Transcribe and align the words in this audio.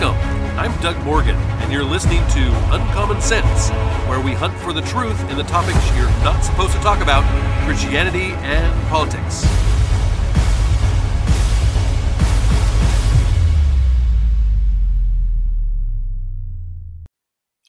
Welcome. 0.00 0.58
I'm 0.58 0.80
Doug 0.80 0.96
Morgan, 1.04 1.36
and 1.36 1.70
you're 1.70 1.84
listening 1.84 2.26
to 2.28 2.74
Uncommon 2.74 3.20
Sense, 3.20 3.68
where 4.08 4.20
we 4.20 4.32
hunt 4.32 4.54
for 4.60 4.72
the 4.72 4.80
truth 4.80 5.20
in 5.30 5.36
the 5.36 5.44
topics 5.44 5.78
you're 5.94 6.08
not 6.24 6.42
supposed 6.42 6.72
to 6.72 6.78
talk 6.78 7.02
about 7.02 7.22
Christianity 7.66 8.32
and 8.40 8.88
politics. 8.88 9.44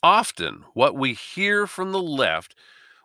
Often, 0.01 0.63
what 0.73 0.95
we 0.95 1.13
hear 1.13 1.67
from 1.67 1.91
the 1.91 2.01
left 2.01 2.55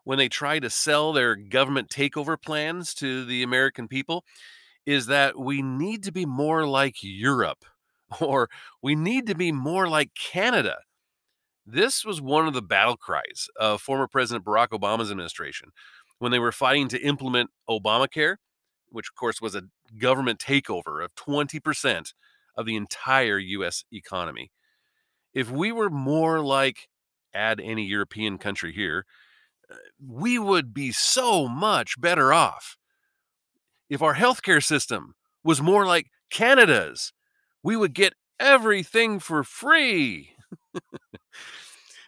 when 0.05 0.17
they 0.17 0.29
try 0.29 0.61
to 0.61 0.71
sell 0.71 1.13
their 1.13 1.35
government 1.35 1.89
takeover 1.89 2.41
plans 2.41 2.95
to 2.95 3.25
the 3.25 3.43
American 3.43 3.89
people 3.89 4.25
is 4.87 5.07
that 5.07 5.37
we 5.37 5.61
need 5.61 6.05
to 6.05 6.13
be 6.13 6.25
more 6.25 6.67
like 6.67 7.03
Europe 7.03 7.65
or 8.21 8.49
we 8.83 8.95
need 8.95 9.27
to 9.27 9.35
be 9.35 9.53
more 9.53 9.89
like 9.89 10.11
Canada. 10.15 10.79
This 11.67 12.05
was 12.05 12.21
one 12.21 12.47
of 12.47 12.55
the 12.55 12.63
battle 12.63 12.97
cries 12.97 13.49
of 13.61 13.83
former 13.83 14.09
President 14.09 14.45
Barack 14.45 14.69
Obama's 14.69 15.11
administration 15.11 15.71
when 16.19 16.33
they 16.33 16.39
were 16.39 16.53
fighting 16.53 16.89
to 16.89 17.01
implement 17.01 17.51
Obamacare, 17.69 18.37
which, 18.89 19.09
of 19.09 19.15
course, 19.15 19.41
was 19.41 19.55
a 19.55 19.65
government 19.99 20.39
takeover 20.39 21.05
of 21.05 21.15
20% 21.15 22.13
of 22.57 22.67
the 22.67 22.77
entire 22.77 23.39
U.S. 23.39 23.85
economy. 23.93 24.51
If 25.35 25.51
we 25.51 25.71
were 25.71 25.91
more 25.91 26.41
like, 26.41 26.89
add 27.35 27.61
any 27.61 27.85
European 27.85 28.39
country 28.39 28.73
here, 28.73 29.05
uh, 29.71 29.77
we 30.05 30.39
would 30.39 30.73
be 30.73 30.91
so 30.91 31.47
much 31.47 32.01
better 32.01 32.33
off. 32.33 32.77
If 33.89 34.03
our 34.03 34.15
healthcare 34.15 34.65
system 34.65 35.15
was 35.45 35.63
more 35.63 35.87
like 35.87 36.07
Canada's, 36.31 37.13
we 37.69 37.77
would 37.77 37.93
get 37.93 38.15
everything 38.41 39.21
for 39.21 39.45
free. 39.45 40.31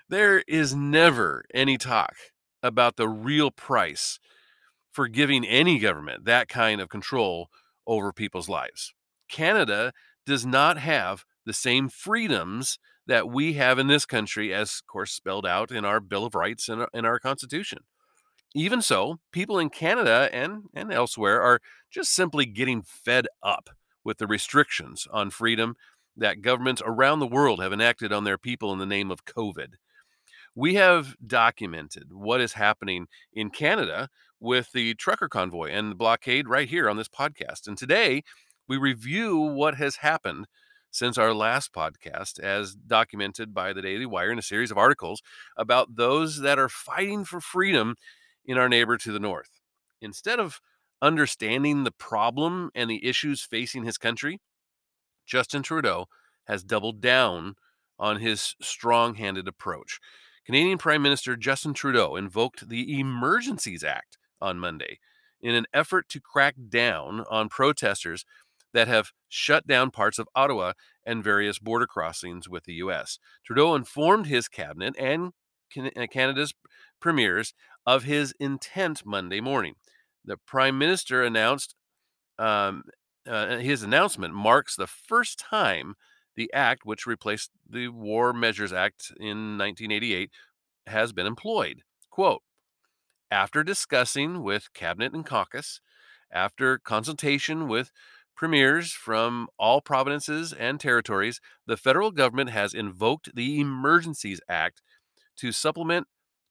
there 0.08 0.42
is 0.48 0.75
never 0.75 1.44
any 1.53 1.77
talk 1.77 2.16
about 2.62 2.97
the 2.97 3.06
real 3.06 3.50
price 3.50 4.19
for 4.91 5.06
giving 5.06 5.44
any 5.44 5.78
government 5.78 6.25
that 6.25 6.48
kind 6.48 6.81
of 6.81 6.88
control 6.88 7.50
over 7.86 8.11
people's 8.11 8.48
lives. 8.48 8.94
Canada 9.28 9.92
does 10.25 10.47
not 10.47 10.78
have 10.78 11.27
the 11.44 11.53
same 11.53 11.91
freedoms 11.91 12.78
that 13.06 13.28
we 13.28 13.53
have 13.53 13.78
in 13.78 13.86
this 13.86 14.06
country, 14.06 14.55
as, 14.55 14.81
of 14.81 14.86
course, 14.91 15.12
spelled 15.12 15.44
out 15.44 15.70
in 15.70 15.84
our 15.84 16.00
Bill 16.00 16.25
of 16.25 16.34
Rights 16.34 16.70
and 16.70 16.81
uh, 16.81 16.86
in 16.94 17.05
our 17.05 17.19
Constitution. 17.19 17.81
Even 18.55 18.81
so, 18.81 19.19
people 19.31 19.58
in 19.58 19.69
Canada 19.69 20.31
and, 20.33 20.62
and 20.72 20.91
elsewhere 20.91 21.42
are 21.42 21.61
just 21.91 22.14
simply 22.14 22.47
getting 22.47 22.81
fed 22.81 23.27
up 23.42 23.69
with 24.05 24.19
the 24.19 24.27
restrictions 24.27 25.06
on 25.12 25.31
freedom 25.31 25.77
that 26.17 26.43
governments 26.43 26.83
around 26.84 27.20
the 27.20 27.27
world 27.27 27.62
have 27.62 27.73
enacted 27.73 28.12
on 28.12 28.25
their 28.25 28.39
people 28.39 28.73
in 28.73 28.79
the 28.79 28.87
name 28.87 29.11
of 29.11 29.25
COVID. 29.25 29.75
We 30.55 30.75
have 30.75 31.15
documented 31.25 32.12
what 32.12 32.41
is 32.41 32.55
happening 32.55 33.06
in 33.33 33.51
Canada 33.51 34.09
with 34.41 34.73
the 34.73 34.95
trucker 34.95 35.28
convoy 35.28 35.71
and 35.71 35.91
the 35.91 35.95
blockade 35.97 36.48
right 36.48 36.69
here 36.69 36.89
on 36.89 36.97
this 36.97 37.09
podcast. 37.09 37.69
And 37.69 37.78
today 37.78 38.23
we 38.67 38.77
review 38.77 39.37
what 39.39 39.77
has 39.77 39.97
happened 39.97 40.47
since 40.91 41.17
our 41.17 41.33
last 41.33 41.73
podcast, 41.73 42.41
as 42.41 42.75
documented 42.75 43.55
by 43.55 43.73
the 43.73 43.83
Daily 43.83 44.06
Wire 44.06 44.33
in 44.33 44.39
a 44.39 44.43
series 44.43 44.73
of 44.73 44.78
articles 44.78 45.23
about 45.56 45.95
those 45.95 46.41
that 46.41 46.59
are 46.59 46.69
fighting 46.69 47.25
for 47.25 47.41
freedom 47.41 47.95
in 48.45 48.59
our 48.59 48.69
neighbor 48.69 48.97
to 48.97 49.12
the 49.12 49.21
north. 49.21 49.61
Instead 50.01 50.41
of 50.41 50.61
understanding 51.03 51.84
the 51.84 51.91
problem 51.91 52.70
and 52.75 52.91
the 52.91 53.06
issues 53.06 53.43
facing 53.43 53.84
his 53.84 53.98
country, 53.98 54.41
Justin 55.27 55.62
Trudeau 55.62 56.06
has 56.47 56.65
doubled 56.65 57.01
down 57.01 57.55
on 57.98 58.20
his 58.20 58.55
strong 58.61 59.15
handed 59.15 59.47
approach. 59.47 60.01
Canadian 60.47 60.78
Prime 60.78 61.03
Minister 61.03 61.37
Justin 61.37 61.75
Trudeau 61.75 62.16
invoked 62.16 62.69
the 62.69 62.99
Emergencies 62.99 63.84
Act 63.84 64.19
on 64.41 64.59
Monday 64.59 64.99
in 65.41 65.55
an 65.55 65.66
effort 65.72 66.09
to 66.09 66.21
crack 66.21 66.55
down 66.69 67.25
on 67.31 67.49
protesters 67.49 68.25
that 68.72 68.89
have 68.89 69.12
shut 69.28 69.66
down 69.66 69.91
parts 69.91 70.19
of 70.19 70.28
Ottawa 70.34 70.72
and 71.05 71.25
various 71.25 71.59
border 71.59 71.87
crossings 71.87 72.49
with 72.49 72.65
the 72.65 72.75
U.S. 72.75 73.19
Trudeau 73.44 73.75
informed 73.75 74.27
his 74.27 74.49
cabinet 74.49 74.94
and 74.99 75.33
uh, 75.77 76.06
Canada's 76.10 76.55
premiers 77.00 77.55
of 77.87 78.05
his 78.05 78.34
intent 78.39 79.05
Monday 79.05 79.41
morning. 79.41 79.75
The 80.25 80.36
Prime 80.36 80.78
Minister 80.78 81.22
announced 81.22 81.75
um, 82.38 82.84
uh, 83.28 83.58
his 83.58 83.82
announcement 83.82 84.34
marks 84.34 84.76
the 84.76 84.86
first 84.86 85.38
time 85.38 85.94
the 86.36 86.53
act, 86.54 86.82
which 86.84 87.06
replaced 87.06 87.50
the 87.69 87.88
War 87.88 88.32
Measures 88.32 88.72
Act 88.72 89.12
in 89.19 89.59
1988, 89.59 90.30
has 90.86 91.12
been 91.12 91.26
employed. 91.26 91.82
Quote 92.10 92.42
After 93.30 93.62
discussing 93.62 94.42
with 94.42 94.72
Cabinet 94.72 95.12
and 95.12 95.26
caucus, 95.26 95.80
after 96.32 96.78
consultation 96.78 97.69
with 97.69 97.91
premiers 98.36 98.92
from 98.92 99.48
all 99.59 99.80
provinces 99.80 100.53
and 100.53 100.80
territories, 100.80 101.41
the 101.66 101.76
federal 101.76 102.10
government 102.10 102.50
has 102.50 102.72
invoked 102.72 103.34
the 103.34 103.60
Emergencies 103.60 104.41
Act 104.48 104.80
to 105.36 105.53
supplement 105.53 106.06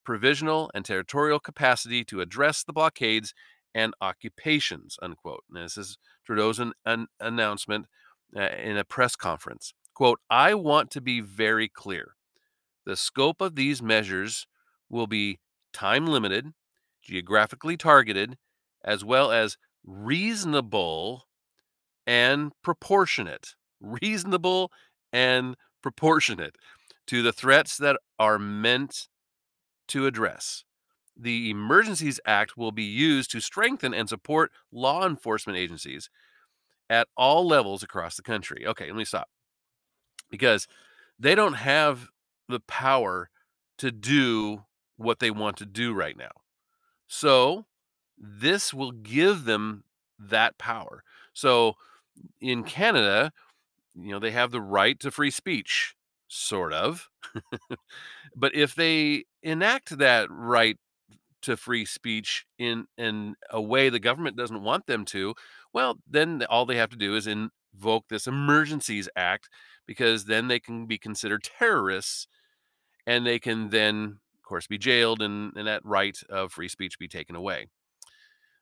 provisional 0.05 0.69
and 0.73 0.85
territorial 0.85 1.39
capacity 1.39 2.03
to 2.03 2.21
address 2.21 2.63
the 2.63 2.73
blockades 2.73 3.33
and 3.73 3.93
occupations, 4.01 4.97
unquote. 5.01 5.43
And 5.49 5.63
this 5.63 5.77
is 5.77 5.97
Trudeau's 6.25 6.59
an, 6.59 6.73
an 6.85 7.07
announcement 7.19 7.85
uh, 8.35 8.41
in 8.41 8.77
a 8.77 8.83
press 8.83 9.15
conference. 9.15 9.73
Quote, 9.93 10.19
I 10.29 10.53
want 10.53 10.91
to 10.91 11.01
be 11.01 11.19
very 11.19 11.67
clear. 11.67 12.13
The 12.85 12.95
scope 12.95 13.41
of 13.41 13.55
these 13.55 13.81
measures 13.81 14.47
will 14.89 15.07
be 15.07 15.39
time 15.73 16.07
limited, 16.07 16.53
geographically 17.01 17.77
targeted, 17.77 18.37
as 18.83 19.03
well 19.03 19.31
as 19.31 19.57
reasonable 19.85 21.25
and 22.07 22.51
proportionate. 22.63 23.55
Reasonable 23.81 24.71
and 25.13 25.55
proportionate 25.81 26.55
to 27.07 27.21
the 27.21 27.33
threats 27.33 27.77
that 27.77 27.97
are 28.17 28.37
meant 28.39 29.07
to 29.87 30.05
address 30.05 30.63
the 31.19 31.49
Emergencies 31.49 32.19
Act 32.25 32.57
will 32.57 32.71
be 32.71 32.83
used 32.83 33.31
to 33.31 33.39
strengthen 33.41 33.93
and 33.93 34.07
support 34.07 34.51
law 34.71 35.05
enforcement 35.05 35.57
agencies 35.57 36.09
at 36.89 37.07
all 37.17 37.45
levels 37.45 37.83
across 37.83 38.15
the 38.15 38.23
country. 38.23 38.65
Okay, 38.65 38.85
let 38.85 38.95
me 38.95 39.05
stop. 39.05 39.29
Because 40.31 40.67
they 41.19 41.35
don't 41.35 41.53
have 41.53 42.07
the 42.47 42.61
power 42.61 43.29
to 43.77 43.91
do 43.91 44.63
what 44.97 45.19
they 45.19 45.31
want 45.31 45.57
to 45.57 45.65
do 45.65 45.93
right 45.93 46.17
now. 46.17 46.31
So, 47.07 47.65
this 48.17 48.73
will 48.73 48.91
give 48.91 49.45
them 49.45 49.83
that 50.19 50.57
power. 50.57 51.03
So, 51.33 51.75
in 52.41 52.63
Canada, 52.63 53.31
you 53.95 54.11
know, 54.11 54.19
they 54.19 54.31
have 54.31 54.51
the 54.51 54.61
right 54.61 54.99
to 54.99 55.11
free 55.11 55.31
speech, 55.31 55.95
sort 56.27 56.73
of. 56.73 57.09
but 58.35 58.53
if 58.55 58.75
they 58.75 59.25
enact 59.41 59.97
that 59.97 60.27
right 60.29 60.77
to 61.41 61.57
free 61.57 61.85
speech 61.85 62.45
in 62.57 62.85
in 62.97 63.35
a 63.49 63.61
way 63.61 63.89
the 63.89 63.99
government 63.99 64.37
doesn't 64.37 64.63
want 64.63 64.85
them 64.87 65.05
to, 65.05 65.33
well, 65.73 65.99
then 66.09 66.43
all 66.49 66.65
they 66.65 66.77
have 66.77 66.89
to 66.89 66.97
do 66.97 67.15
is 67.15 67.27
invoke 67.27 68.07
this 68.09 68.27
Emergencies 68.27 69.09
Act 69.15 69.49
because 69.85 70.25
then 70.25 70.47
they 70.47 70.59
can 70.59 70.85
be 70.85 70.97
considered 70.97 71.43
terrorists 71.43 72.27
and 73.07 73.25
they 73.25 73.39
can 73.39 73.69
then, 73.69 74.19
of 74.35 74.43
course, 74.43 74.67
be 74.67 74.77
jailed 74.77 75.21
and, 75.21 75.53
and 75.55 75.67
that 75.67 75.83
right 75.83 76.17
of 76.29 76.51
free 76.51 76.67
speech 76.67 76.99
be 76.99 77.07
taken 77.07 77.35
away. 77.35 77.67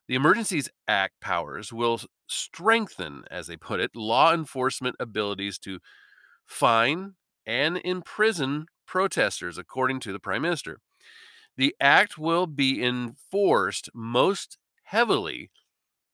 The 0.08 0.14
Emergencies 0.14 0.70
Act 0.88 1.20
powers 1.20 1.70
will 1.70 2.00
strengthen, 2.28 3.24
as 3.30 3.46
they 3.46 3.56
put 3.56 3.78
it, 3.78 3.90
law 3.94 4.32
enforcement 4.32 4.96
abilities 4.98 5.58
to 5.60 5.80
fine 6.46 7.14
and 7.46 7.78
imprison 7.84 8.66
protesters, 8.86 9.58
according 9.58 10.00
to 10.00 10.12
the 10.12 10.18
Prime 10.18 10.42
Minister. 10.42 10.80
The 11.58 11.76
act 11.80 12.18
will 12.18 12.46
be 12.46 12.82
enforced 12.82 13.90
most 13.94 14.58
heavily 14.84 15.50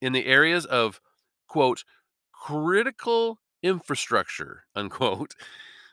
in 0.01 0.13
the 0.13 0.25
areas 0.27 0.65
of, 0.65 0.99
quote, 1.47 1.85
critical 2.33 3.39
infrastructure, 3.63 4.65
unquote, 4.75 5.35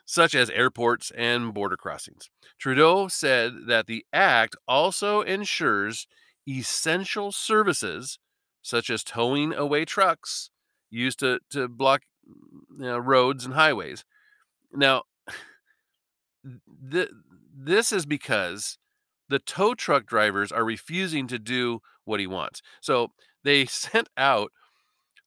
such 0.05 0.35
as 0.35 0.49
airports 0.49 1.11
and 1.15 1.53
border 1.53 1.77
crossings. 1.77 2.29
Trudeau 2.59 3.07
said 3.07 3.67
that 3.67 3.87
the 3.87 4.05
act 4.13 4.55
also 4.67 5.21
ensures 5.21 6.07
essential 6.47 7.31
services, 7.31 8.19
such 8.61 8.89
as 8.89 9.03
towing 9.03 9.53
away 9.53 9.85
trucks 9.85 10.49
used 10.89 11.19
to, 11.19 11.39
to 11.51 11.69
block 11.69 12.01
you 12.25 12.85
know, 12.85 12.97
roads 12.97 13.45
and 13.45 13.53
highways. 13.53 14.03
Now, 14.73 15.03
th- 16.91 17.11
this 17.55 17.91
is 17.91 18.05
because 18.05 18.77
the 19.33 19.39
tow 19.39 19.73
truck 19.73 20.05
drivers 20.05 20.51
are 20.51 20.63
refusing 20.63 21.25
to 21.27 21.39
do 21.39 21.79
what 22.05 22.19
he 22.19 22.27
wants. 22.27 22.61
So 22.81 23.07
they 23.43 23.65
sent 23.65 24.07
out 24.15 24.51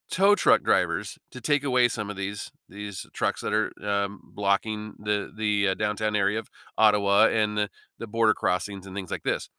tow 0.09 0.37
truck 0.37 0.63
drivers 0.63 1.19
to 1.33 1.41
take 1.41 1.65
away 1.65 1.89
some 1.89 2.09
of 2.09 2.17
these 2.17 2.53
these 2.69 3.05
trucks 3.13 3.41
that 3.41 3.53
are 3.53 3.73
um, 3.85 4.21
blocking 4.23 4.95
the 5.01 5.33
the 5.37 5.69
uh, 5.69 5.75
downtown 5.75 6.15
area 6.15 6.39
of 6.39 6.49
Ottawa 6.79 7.27
and 7.27 7.59
the, 7.59 7.69
the 7.99 8.07
border 8.07 8.33
crossings 8.33 8.87
and 8.87 8.95
things 8.95 9.11
like 9.11 9.25
this. 9.25 9.51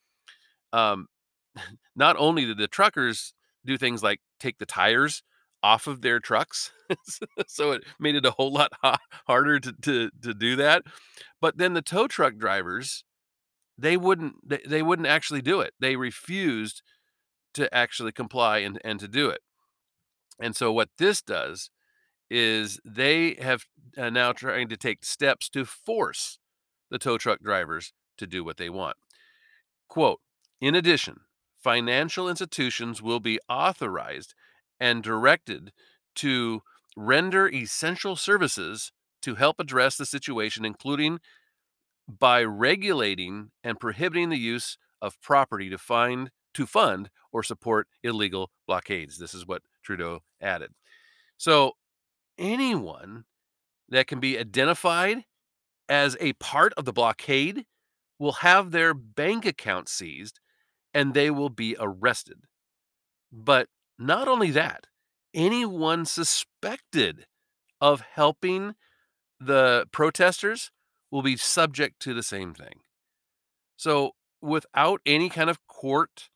Um, 0.71 1.07
not 1.95 2.15
only 2.17 2.45
did 2.45 2.57
the 2.57 2.69
truckers 2.69 3.33
do 3.65 3.77
things 3.77 4.01
like 4.01 4.21
take 4.39 4.59
the 4.59 4.65
tires 4.65 5.23
off 5.61 5.87
of 5.87 6.01
their 6.01 6.21
trucks, 6.21 6.71
so 7.47 7.73
it 7.73 7.83
made 7.99 8.15
it 8.15 8.25
a 8.25 8.31
whole 8.31 8.53
lot 8.53 8.71
harder 9.27 9.59
to, 9.59 9.73
to 9.81 10.09
to 10.21 10.33
do 10.33 10.55
that, 10.55 10.83
but 11.41 11.57
then 11.57 11.73
the 11.73 11.81
tow 11.81 12.07
truck 12.07 12.37
drivers 12.37 13.03
they 13.77 13.97
wouldn't 13.97 14.35
they, 14.47 14.61
they 14.67 14.81
wouldn't 14.81 15.07
actually 15.07 15.41
do 15.41 15.61
it. 15.61 15.73
They 15.79 15.95
refused 15.95 16.81
to 17.53 17.73
actually 17.73 18.11
comply 18.11 18.59
and, 18.59 18.79
and 18.83 18.99
to 18.99 19.07
do 19.07 19.29
it. 19.29 19.41
And 20.39 20.55
so 20.55 20.71
what 20.71 20.89
this 20.97 21.21
does 21.21 21.69
is 22.29 22.79
they 22.85 23.35
have 23.41 23.63
uh, 23.97 24.09
now 24.09 24.31
trying 24.31 24.67
to 24.69 24.77
take 24.77 25.03
steps 25.03 25.49
to 25.49 25.65
force 25.65 26.39
the 26.89 26.99
tow 26.99 27.17
truck 27.17 27.39
drivers 27.41 27.93
to 28.17 28.27
do 28.27 28.43
what 28.43 28.57
they 28.57 28.69
want. 28.69 28.97
Quote, 29.87 30.19
in 30.59 30.75
addition, 30.75 31.21
financial 31.63 32.29
institutions 32.29 33.01
will 33.01 33.19
be 33.19 33.39
authorized 33.49 34.33
and 34.79 35.01
directed 35.03 35.71
to 36.15 36.61
render 36.95 37.47
essential 37.47 38.15
services 38.15 38.91
to 39.21 39.35
help 39.35 39.59
address 39.59 39.97
the 39.97 40.05
situation, 40.05 40.65
including 40.65 41.19
by 42.07 42.43
regulating 42.43 43.51
and 43.63 43.79
prohibiting 43.79 44.29
the 44.29 44.37
use 44.37 44.77
of 45.01 45.19
property 45.21 45.69
to 45.69 45.77
find 45.77 46.31
to 46.53 46.65
fund 46.65 47.09
or 47.31 47.43
support 47.43 47.87
illegal 48.03 48.49
blockades. 48.65 49.19
This 49.19 49.33
is 49.33 49.45
what 49.45 49.61
Trudeau 49.83 50.21
added. 50.41 50.71
So 51.37 51.73
anyone 52.37 53.25
that 53.89 54.07
can 54.07 54.19
be 54.19 54.39
identified 54.39 55.25
as 55.87 56.17
a 56.19 56.33
part 56.33 56.73
of 56.75 56.85
the 56.85 56.93
blockade 56.93 57.65
will 58.19 58.33
have 58.33 58.71
their 58.71 58.93
bank 58.93 59.45
account 59.45 59.87
seized 59.87 60.39
and 60.93 61.13
they 61.13 61.29
will 61.29 61.49
be 61.49 61.75
arrested. 61.79 62.37
But 63.31 63.67
not 63.99 64.27
only 64.27 64.51
that, 64.51 64.87
anyone 65.33 66.05
suspected 66.05 67.25
of 67.79 68.01
helping 68.01 68.73
the 69.39 69.85
protesters 69.91 70.71
will 71.11 71.21
be 71.21 71.37
subject 71.37 71.99
to 72.01 72.13
the 72.13 72.23
same 72.23 72.53
thing. 72.53 72.81
So, 73.75 74.11
without 74.41 75.01
any 75.05 75.29
kind 75.29 75.49
of 75.49 75.65
court 75.67 76.29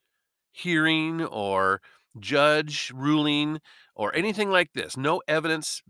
hearing 0.51 1.23
or 1.23 1.81
judge 2.19 2.91
ruling 2.93 3.61
or 3.95 4.15
anything 4.15 4.49
like 4.49 4.73
this, 4.73 4.97
no 4.97 5.21
evidence 5.27 5.81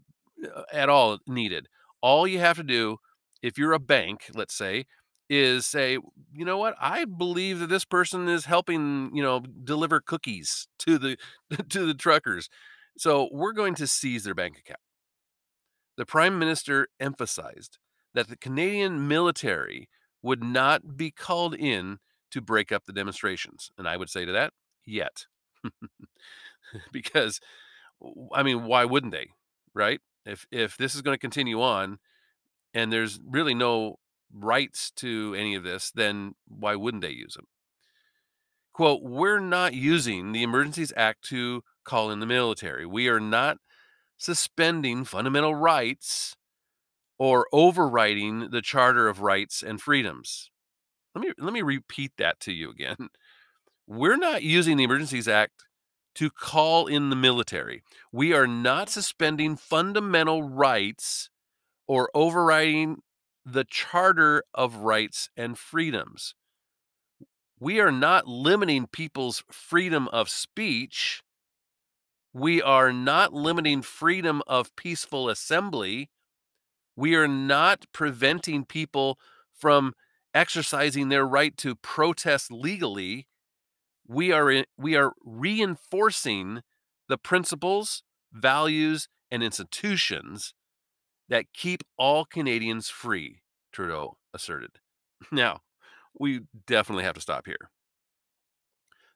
uh, 0.44 0.64
at 0.72 0.90
all 0.90 1.20
needed. 1.28 1.68
All 2.02 2.28
you 2.28 2.40
have 2.40 2.58
to 2.58 2.64
do, 2.64 2.98
if 3.42 3.58
you're 3.58 3.74
a 3.74 3.80
bank, 3.80 4.30
let's 4.34 4.56
say, 4.56 4.86
is 5.30 5.66
say, 5.66 5.98
you 6.34 6.46
know 6.46 6.58
what? 6.58 6.76
I 6.80 7.06
believe 7.06 7.60
that 7.60 7.70
this 7.70 7.86
person 7.86 8.28
is 8.28 8.46
helping, 8.46 9.12
you 9.14 9.24
know, 9.24 9.40
deliver 9.40 10.02
cookies 10.02 10.68
to 10.80 10.98
the 10.98 11.18
to 11.70 11.86
the 11.86 11.94
truckers. 11.94 12.50
So 12.98 13.30
we're 13.32 13.54
going 13.54 13.76
to 13.76 13.88
seize 13.88 14.26
their 14.26 14.36
bank 14.36 14.58
account. 14.60 14.82
The 15.98 16.06
prime 16.06 16.38
minister 16.38 16.88
emphasized 17.00 17.78
that 18.14 18.28
the 18.28 18.38
Canadian 18.38 19.08
military 19.08 19.90
would 20.22 20.44
not 20.44 20.98
be 20.98 21.12
called 21.12 21.56
in 21.56 22.00
to 22.32 22.42
break 22.42 22.72
up 22.72 22.86
the 22.86 22.94
demonstrations. 22.94 23.72
And 23.78 23.88
I 23.88 23.98
would 23.98 24.10
say 24.10 24.26
to 24.26 24.32
that, 24.32 24.54
yet. 24.86 25.26
because 26.92 27.40
I 28.34 28.44
mean, 28.44 28.66
why 28.66 28.86
wouldn't 28.86 29.14
they? 29.14 29.30
Right? 29.74 30.02
If 30.26 30.46
if 30.52 30.78
this 30.78 30.96
is 30.96 31.02
going 31.02 31.16
to 31.16 31.20
continue 31.20 31.62
on 31.62 32.00
and 32.74 32.92
there's 32.92 33.20
really 33.26 33.54
no 33.54 33.98
rights 34.34 34.92
to 34.98 35.36
any 35.38 35.56
of 35.56 35.64
this, 35.64 35.92
then 35.92 36.34
why 36.48 36.76
wouldn't 36.76 37.02
they 37.02 37.12
use 37.12 37.34
them? 37.34 37.48
Quote, 38.74 39.04
we're 39.04 39.40
not 39.40 39.74
using 39.74 40.32
the 40.32 40.44
Emergencies 40.44 40.94
Act 40.96 41.24
to 41.26 41.64
call 41.84 42.10
in 42.10 42.22
the 42.22 42.26
military. 42.26 42.86
We 42.86 43.10
are 43.10 43.20
not 43.20 43.58
suspending 44.18 45.04
fundamental 45.04 45.54
rights 45.54 46.38
or 47.22 47.48
overriding 47.54 48.50
the 48.50 48.64
Charter 48.64 49.08
of 49.08 49.22
Rights 49.22 49.62
and 49.62 49.80
Freedoms. 49.80 50.50
Let 51.14 51.24
me 51.24 51.32
let 51.38 51.54
me 51.54 51.62
repeat 51.62 52.14
that 52.18 52.40
to 52.40 52.52
you 52.52 52.72
again. 52.72 53.10
We're 53.88 54.18
not 54.18 54.42
using 54.42 54.76
the 54.76 54.86
Emergencies 54.86 55.28
Act 55.28 55.66
to 56.16 56.32
call 56.32 56.88
in 56.88 57.12
the 57.12 57.16
military. 57.16 57.84
We 58.12 58.34
are 58.34 58.48
not 58.48 58.90
suspending 58.90 59.56
fundamental 59.56 60.42
rights 60.42 61.30
or 61.88 62.10
overriding 62.16 63.04
the 63.46 63.66
Charter 63.66 64.44
of 64.56 64.78
Rights 64.78 65.30
and 65.38 65.60
Freedoms. 65.60 66.34
We 67.60 67.80
are 67.80 67.92
not 67.92 68.26
limiting 68.26 68.88
people's 68.88 69.44
freedom 69.52 70.08
of 70.08 70.28
speech. 70.28 71.22
We 72.34 72.64
are 72.64 72.92
not 72.92 73.32
limiting 73.32 73.84
freedom 73.84 74.42
of 74.48 74.76
peaceful 74.76 75.30
assembly. 75.30 76.10
We 76.96 77.16
are 77.16 77.28
not 77.28 77.86
preventing 77.94 78.66
people 78.66 79.18
from 79.54 79.94
exercising 80.34 81.10
their 81.10 81.26
right 81.26 81.56
to 81.58 81.76
protest 81.76 82.52
legally 82.52 83.28
we 84.12 84.32
are 84.32 84.52
in, 84.52 84.66
we 84.78 84.96
are 84.96 85.14
reinforcing 85.24 86.62
the 87.08 87.18
principles, 87.18 88.04
values, 88.32 89.08
and 89.30 89.42
institutions 89.42 90.54
that 91.30 91.54
keep 91.54 91.84
all 91.98 92.26
Canadians 92.26 92.90
free, 92.90 93.42
Trudeau 93.72 94.18
asserted. 94.34 94.72
Now, 95.32 95.60
we 96.20 96.42
definitely 96.66 97.04
have 97.04 97.14
to 97.14 97.22
stop 97.22 97.46
here. 97.46 97.70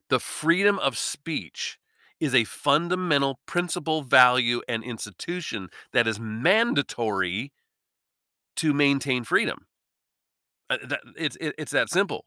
The 0.09 0.19
freedom 0.19 0.77
of 0.77 0.99
speech 0.99 1.79
is 2.19 2.35
a 2.35 2.43
fundamental 2.43 3.39
principle, 3.47 4.03
value, 4.03 4.61
and 4.69 4.83
institution 4.83 5.69
that 5.93 6.05
is 6.05 6.19
mandatory 6.19 7.51
to 8.57 8.73
maintain 8.73 9.23
freedom. 9.23 9.65
Uh, 10.69 10.77
it's, 11.15 11.37
it's 11.39 11.71
that 11.71 11.89
simple 11.89 12.25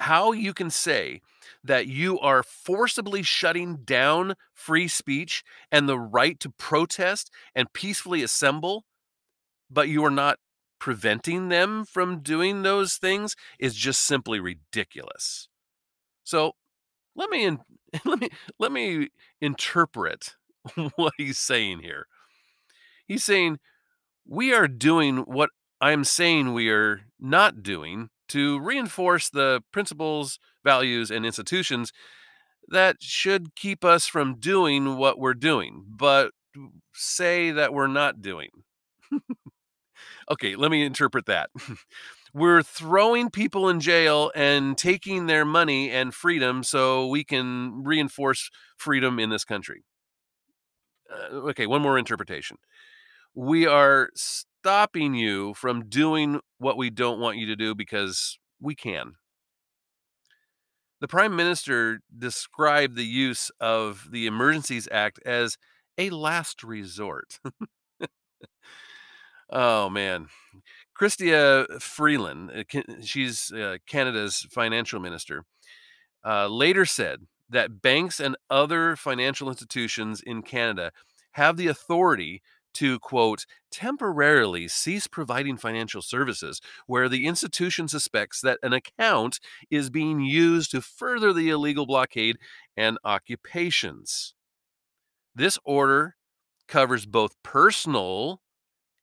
how 0.00 0.32
you 0.32 0.54
can 0.54 0.70
say 0.70 1.20
that 1.62 1.86
you 1.86 2.18
are 2.20 2.42
forcibly 2.42 3.22
shutting 3.22 3.76
down 3.84 4.34
free 4.54 4.88
speech 4.88 5.44
and 5.70 5.88
the 5.88 5.98
right 5.98 6.40
to 6.40 6.48
protest 6.50 7.30
and 7.54 7.72
peacefully 7.74 8.22
assemble, 8.22 8.86
but 9.70 9.88
you 9.88 10.02
are 10.04 10.10
not 10.10 10.38
preventing 10.78 11.50
them 11.50 11.84
from 11.84 12.20
doing 12.20 12.62
those 12.62 12.96
things 12.96 13.36
is 13.58 13.74
just 13.74 14.00
simply 14.00 14.40
ridiculous. 14.40 15.48
So 16.24 16.52
let 17.14 17.28
me 17.28 17.58
let 18.06 18.20
me 18.20 18.30
let 18.58 18.72
me 18.72 19.08
interpret 19.42 20.34
what 20.96 21.12
he's 21.18 21.38
saying 21.38 21.80
here. 21.80 22.06
He's 23.06 23.24
saying 23.24 23.58
we 24.30 24.54
are 24.54 24.68
doing 24.68 25.18
what 25.18 25.50
I'm 25.80 26.04
saying 26.04 26.54
we 26.54 26.70
are 26.70 27.00
not 27.18 27.64
doing 27.64 28.10
to 28.28 28.60
reinforce 28.60 29.28
the 29.28 29.60
principles, 29.72 30.38
values, 30.64 31.10
and 31.10 31.26
institutions 31.26 31.92
that 32.68 32.98
should 33.00 33.56
keep 33.56 33.84
us 33.84 34.06
from 34.06 34.38
doing 34.38 34.96
what 34.96 35.18
we're 35.18 35.34
doing, 35.34 35.84
but 35.88 36.30
say 36.94 37.50
that 37.50 37.74
we're 37.74 37.88
not 37.88 38.22
doing. 38.22 38.50
okay, 40.30 40.54
let 40.54 40.70
me 40.70 40.84
interpret 40.84 41.26
that. 41.26 41.50
we're 42.32 42.62
throwing 42.62 43.30
people 43.30 43.68
in 43.68 43.80
jail 43.80 44.30
and 44.36 44.78
taking 44.78 45.26
their 45.26 45.44
money 45.44 45.90
and 45.90 46.14
freedom 46.14 46.62
so 46.62 47.08
we 47.08 47.24
can 47.24 47.82
reinforce 47.82 48.48
freedom 48.76 49.18
in 49.18 49.30
this 49.30 49.44
country. 49.44 49.82
Uh, 51.12 51.34
okay, 51.48 51.66
one 51.66 51.82
more 51.82 51.98
interpretation. 51.98 52.58
We 53.34 53.66
are 53.66 54.10
stopping 54.14 55.14
you 55.14 55.54
from 55.54 55.88
doing 55.88 56.40
what 56.58 56.76
we 56.76 56.90
don't 56.90 57.20
want 57.20 57.38
you 57.38 57.46
to 57.46 57.56
do 57.56 57.74
because 57.74 58.38
we 58.60 58.74
can. 58.74 59.14
The 61.00 61.08
Prime 61.08 61.34
Minister 61.34 62.00
described 62.16 62.96
the 62.96 63.04
use 63.04 63.50
of 63.58 64.08
the 64.10 64.26
Emergencies 64.26 64.86
Act 64.92 65.18
as 65.24 65.56
a 65.96 66.10
last 66.10 66.62
resort. 66.62 67.38
oh, 69.50 69.88
man. 69.88 70.26
Chrystia 70.98 71.80
Freeland, 71.80 72.50
uh, 72.54 72.82
she's 73.02 73.50
uh, 73.52 73.78
Canada's 73.86 74.46
financial 74.50 75.00
minister, 75.00 75.44
uh, 76.22 76.46
later 76.48 76.84
said 76.84 77.20
that 77.48 77.80
banks 77.80 78.20
and 78.20 78.36
other 78.50 78.96
financial 78.96 79.48
institutions 79.48 80.20
in 80.20 80.42
Canada 80.42 80.92
have 81.32 81.56
the 81.56 81.68
authority 81.68 82.42
to 82.74 82.98
quote 83.00 83.46
temporarily 83.70 84.68
cease 84.68 85.06
providing 85.06 85.56
financial 85.56 86.02
services 86.02 86.60
where 86.86 87.08
the 87.08 87.26
institution 87.26 87.88
suspects 87.88 88.40
that 88.40 88.58
an 88.62 88.72
account 88.72 89.40
is 89.70 89.90
being 89.90 90.20
used 90.20 90.70
to 90.72 90.80
further 90.80 91.32
the 91.32 91.50
illegal 91.50 91.86
blockade 91.86 92.38
and 92.76 92.98
occupations 93.04 94.34
This 95.34 95.58
order 95.64 96.16
covers 96.68 97.06
both 97.06 97.40
personal 97.42 98.42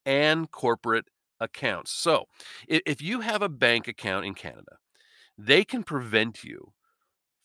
and 0.05 0.51
corporate 0.51 1.09
accounts. 1.39 1.91
So, 1.91 2.25
if 2.67 3.01
you 3.01 3.21
have 3.21 3.41
a 3.41 3.49
bank 3.49 3.87
account 3.87 4.25
in 4.25 4.33
Canada, 4.35 4.79
they 5.37 5.65
can 5.65 5.83
prevent 5.83 6.43
you 6.43 6.73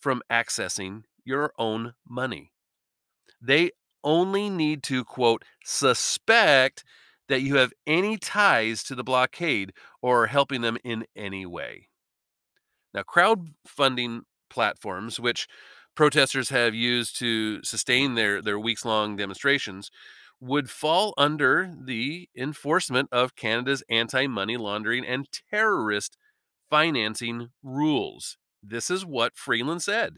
from 0.00 0.22
accessing 0.30 1.04
your 1.24 1.52
own 1.58 1.94
money. 2.08 2.52
They 3.40 3.72
only 4.04 4.50
need 4.50 4.82
to, 4.84 5.04
quote, 5.04 5.44
suspect 5.64 6.84
that 7.28 7.42
you 7.42 7.56
have 7.56 7.72
any 7.86 8.16
ties 8.16 8.82
to 8.84 8.94
the 8.94 9.04
blockade 9.04 9.72
or 10.00 10.26
helping 10.26 10.60
them 10.60 10.76
in 10.84 11.04
any 11.16 11.46
way. 11.46 11.88
Now, 12.92 13.02
crowdfunding 13.02 14.22
platforms, 14.50 15.18
which 15.18 15.48
protesters 15.94 16.50
have 16.50 16.74
used 16.74 17.18
to 17.18 17.62
sustain 17.62 18.14
their, 18.14 18.42
their 18.42 18.58
weeks 18.58 18.84
long 18.84 19.16
demonstrations, 19.16 19.90
would 20.40 20.68
fall 20.68 21.14
under 21.16 21.72
the 21.80 22.28
enforcement 22.36 23.08
of 23.12 23.36
Canada's 23.36 23.82
anti 23.88 24.26
money 24.26 24.56
laundering 24.56 25.06
and 25.06 25.28
terrorist 25.50 26.16
financing 26.68 27.50
rules. 27.62 28.36
This 28.62 28.90
is 28.90 29.06
what 29.06 29.36
Freeland 29.36 29.82
said. 29.82 30.16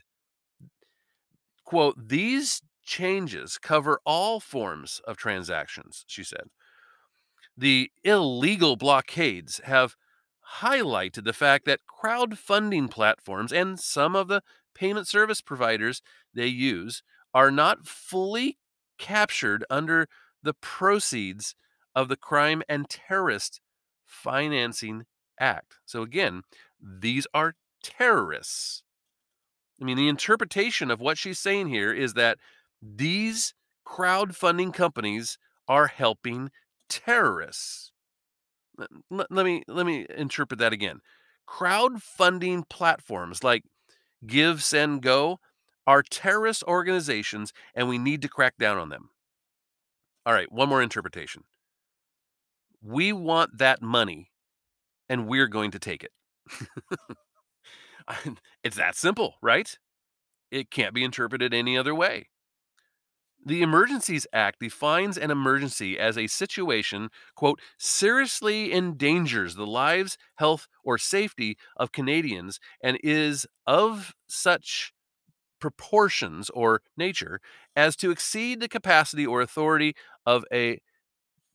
Quote, 1.65 1.97
these 2.09 2.63
changes 2.85 3.59
cover 3.59 4.01
all 4.05 4.41
forms 4.41 5.01
of 5.07 5.17
transactions, 5.17 6.05
she 6.07 6.23
said. 6.23 6.49
The 7.57 7.91
illegal 8.03 8.77
blockades 8.77 9.61
have 9.65 9.97
highlighted 10.61 11.25
the 11.25 11.33
fact 11.33 11.65
that 11.65 11.81
crowdfunding 11.89 12.91
platforms 12.91 13.53
and 13.53 13.79
some 13.79 14.15
of 14.15 14.29
the 14.29 14.43
payment 14.75 15.09
service 15.09 15.41
providers 15.41 16.03
they 16.35 16.47
use 16.47 17.03
are 17.33 17.51
not 17.51 17.87
fully 17.87 18.59
captured 18.99 19.65
under 19.71 20.09
the 20.43 20.55
proceeds 20.55 21.55
of 21.95 22.09
the 22.09 22.17
Crime 22.17 22.63
and 22.69 22.89
Terrorist 22.89 23.61
Financing 24.05 25.07
Act. 25.41 25.77
So, 25.85 26.03
again, 26.03 26.43
these 26.81 27.27
are 27.33 27.55
terrorists. 27.83 28.83
I 29.81 29.85
mean, 29.85 29.97
the 29.97 30.09
interpretation 30.09 30.91
of 30.91 31.01
what 31.01 31.19
she's 31.19 31.39
saying 31.39 31.69
here 31.69 31.93
is 31.93 32.15
that 32.15 32.39
these 32.85 33.55
crowdfunding 33.87 34.75
companies 34.75 35.39
are 35.69 35.87
helping 35.87 36.51
terrorists. 36.89 37.93
Let, 39.11 39.31
let, 39.31 39.47
me 39.47 39.63
let 39.69 39.87
me 39.87 40.07
interpret 40.15 40.59
that 40.59 40.73
again. 40.73 41.01
Crowdfunding 41.49 42.69
platforms 42.69 43.43
like 43.45 43.63
Give, 44.27 44.63
Send, 44.63 45.03
Go 45.03 45.39
are 45.87 46.03
terrorist 46.03 46.65
organizations, 46.65 47.53
and 47.75 47.89
we 47.89 47.99
need 47.99 48.23
to 48.23 48.29
crack 48.29 48.55
down 48.59 48.79
on 48.79 48.89
them. 48.89 49.11
All 50.27 50.33
right, 50.33 50.51
one 50.51 50.69
more 50.69 50.83
interpretation. 50.83 51.45
We 52.83 53.13
want 53.13 53.59
that 53.59 53.83
money, 53.83 54.31
and 55.09 55.29
we're 55.29 55.49
going 55.49 55.71
to 55.73 55.79
take 55.79 56.05
it. 56.05 56.13
it's 58.65 58.77
that 58.77 58.97
simple, 58.97 59.35
right? 59.43 59.79
It 60.51 60.71
can't 60.71 60.95
be 60.95 61.05
interpreted 61.05 61.53
any 61.53 61.77
other 61.77 61.95
way. 61.95 62.29
The 63.47 63.61
Emergencies 63.61 64.27
Act 64.33 64.61
defines 64.61 65.19
an 65.19 65.31
emergency 65.31 65.99
as 65.99 66.17
a 66.17 66.29
situation, 66.29 67.11
quote, 67.35 67.61
seriously 67.77 68.73
endangers 68.73 69.55
the 69.55 69.67
lives, 69.67 70.17
health, 70.37 70.67
or 70.83 70.97
safety 70.97 71.59
of 71.77 71.93
Canadians 71.93 72.59
and 72.83 72.99
is 73.05 73.47
of 73.67 74.15
such 74.27 74.95
proportions 75.61 76.49
or 76.51 76.81
nature 76.97 77.41
as 77.77 77.97
to 77.97 78.11
exceed 78.11 78.61
the 78.61 78.69
capacity 78.69 79.27
or 79.27 79.43
authority 79.43 79.95
of 80.25 80.45
a 80.51 80.81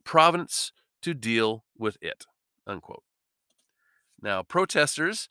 province 0.03 0.71
to 1.01 1.15
deal 1.15 1.63
with 1.77 1.97
it, 2.01 2.25
unquote. 2.67 3.03
Now, 4.21 4.43
protesters 4.43 5.27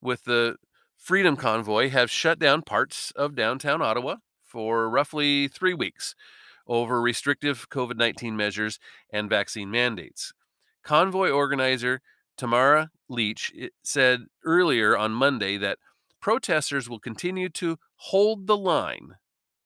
with 0.00 0.24
the 0.24 0.56
Freedom 0.96 1.36
Convoy 1.36 1.88
have 1.90 2.10
shut 2.10 2.38
down 2.38 2.62
parts 2.62 3.12
of 3.12 3.34
downtown 3.34 3.80
Ottawa 3.80 4.16
for 4.50 4.90
roughly 4.90 5.48
three 5.48 5.74
weeks 5.74 6.14
over 6.66 7.00
restrictive 7.00 7.68
COVID 7.70 7.96
19 7.96 8.36
measures 8.36 8.78
and 9.12 9.30
vaccine 9.30 9.70
mandates. 9.70 10.32
Convoy 10.82 11.30
organizer 11.30 12.00
Tamara 12.36 12.90
eh, 13.18 13.68
said 13.82 14.20
earlier 14.44 14.96
on 14.96 15.12
Monday 15.12 15.56
that 15.58 15.78
protesters 16.20 16.88
will 16.88 16.98
continue 16.98 17.48
to 17.50 17.78
hold 17.96 18.46
the 18.46 18.56
line 18.56 19.16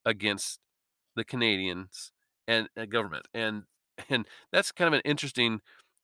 against 0.04 0.60
the 1.16 1.24
Canadians 1.24 2.12
and 2.46 2.68
uh, 2.76 2.84
government. 2.84 3.26
And 3.32 3.64
and 4.10 4.26
that's 4.52 4.72
kind 4.72 4.88
of 4.88 4.94
an 4.94 5.02
interesting 5.04 5.60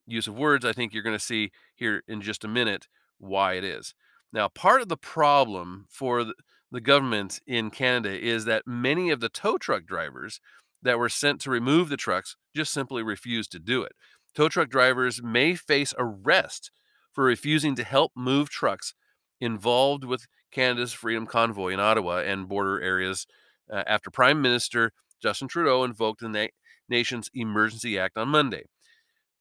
use 0.06 0.26
of 0.26 0.38
words. 0.38 0.64
I 0.64 0.72
think 0.72 0.94
you're 0.94 1.02
going 1.02 1.18
to 1.18 1.24
see 1.24 1.50
here 1.74 2.02
in 2.06 2.20
just 2.20 2.44
a 2.44 2.48
minute 2.48 2.86
why 3.18 3.54
it 3.54 3.64
is. 3.64 3.94
Now, 4.32 4.48
part 4.48 4.80
of 4.80 4.88
the 4.88 4.96
problem 4.96 5.86
for 5.88 6.22
the, 6.24 6.34
the 6.70 6.80
government 6.80 7.40
in 7.46 7.70
Canada 7.70 8.18
is 8.18 8.44
that 8.44 8.66
many 8.66 9.10
of 9.10 9.20
the 9.20 9.28
tow 9.28 9.58
truck 9.58 9.84
drivers 9.84 10.40
that 10.82 10.98
were 10.98 11.08
sent 11.08 11.40
to 11.40 11.50
remove 11.50 11.88
the 11.88 11.96
trucks 11.96 12.36
just 12.54 12.72
simply 12.72 13.02
refused 13.02 13.52
to 13.52 13.58
do 13.58 13.82
it. 13.82 13.92
Tow 14.34 14.48
truck 14.48 14.68
drivers 14.68 15.22
may 15.22 15.54
face 15.54 15.92
arrest 15.98 16.70
for 17.12 17.24
refusing 17.24 17.74
to 17.74 17.84
help 17.84 18.12
move 18.16 18.48
trucks 18.48 18.94
involved 19.40 20.04
with 20.04 20.26
Canada's 20.52 20.92
Freedom 20.92 21.26
Convoy 21.26 21.72
in 21.72 21.80
Ottawa 21.80 22.20
and 22.20 22.48
border 22.48 22.80
areas 22.80 23.26
uh, 23.72 23.82
after 23.86 24.10
Prime 24.10 24.40
Minister 24.40 24.92
Justin 25.20 25.48
Trudeau 25.48 25.84
invoked 25.84 26.20
the 26.20 26.28
na- 26.28 26.46
nation's 26.88 27.28
Emergency 27.34 27.98
Act 27.98 28.16
on 28.16 28.28
Monday. 28.28 28.64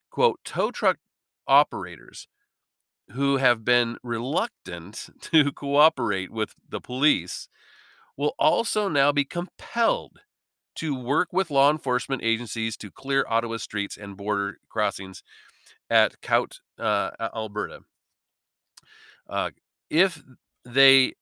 Quote, 0.09 0.39
tow 0.43 0.71
truck 0.71 0.97
operators 1.47 2.27
who 3.11 3.37
have 3.37 3.65
been 3.65 3.97
reluctant 4.03 5.09
to 5.21 5.51
cooperate 5.51 6.31
with 6.31 6.55
the 6.67 6.81
police 6.81 7.47
will 8.17 8.35
also 8.37 8.87
now 8.89 9.11
be 9.11 9.25
compelled 9.25 10.19
to 10.75 10.95
work 10.95 11.29
with 11.31 11.51
law 11.51 11.71
enforcement 11.71 12.23
agencies 12.23 12.77
to 12.77 12.91
clear 12.91 13.25
Ottawa 13.27 13.57
streets 13.57 13.97
and 13.97 14.15
border 14.15 14.59
crossings 14.69 15.23
at 15.89 16.21
Coutts, 16.21 16.61
uh, 16.77 17.11
Alberta. 17.19 17.81
Uh, 19.27 19.51
if 19.89 20.23
they 20.63 21.13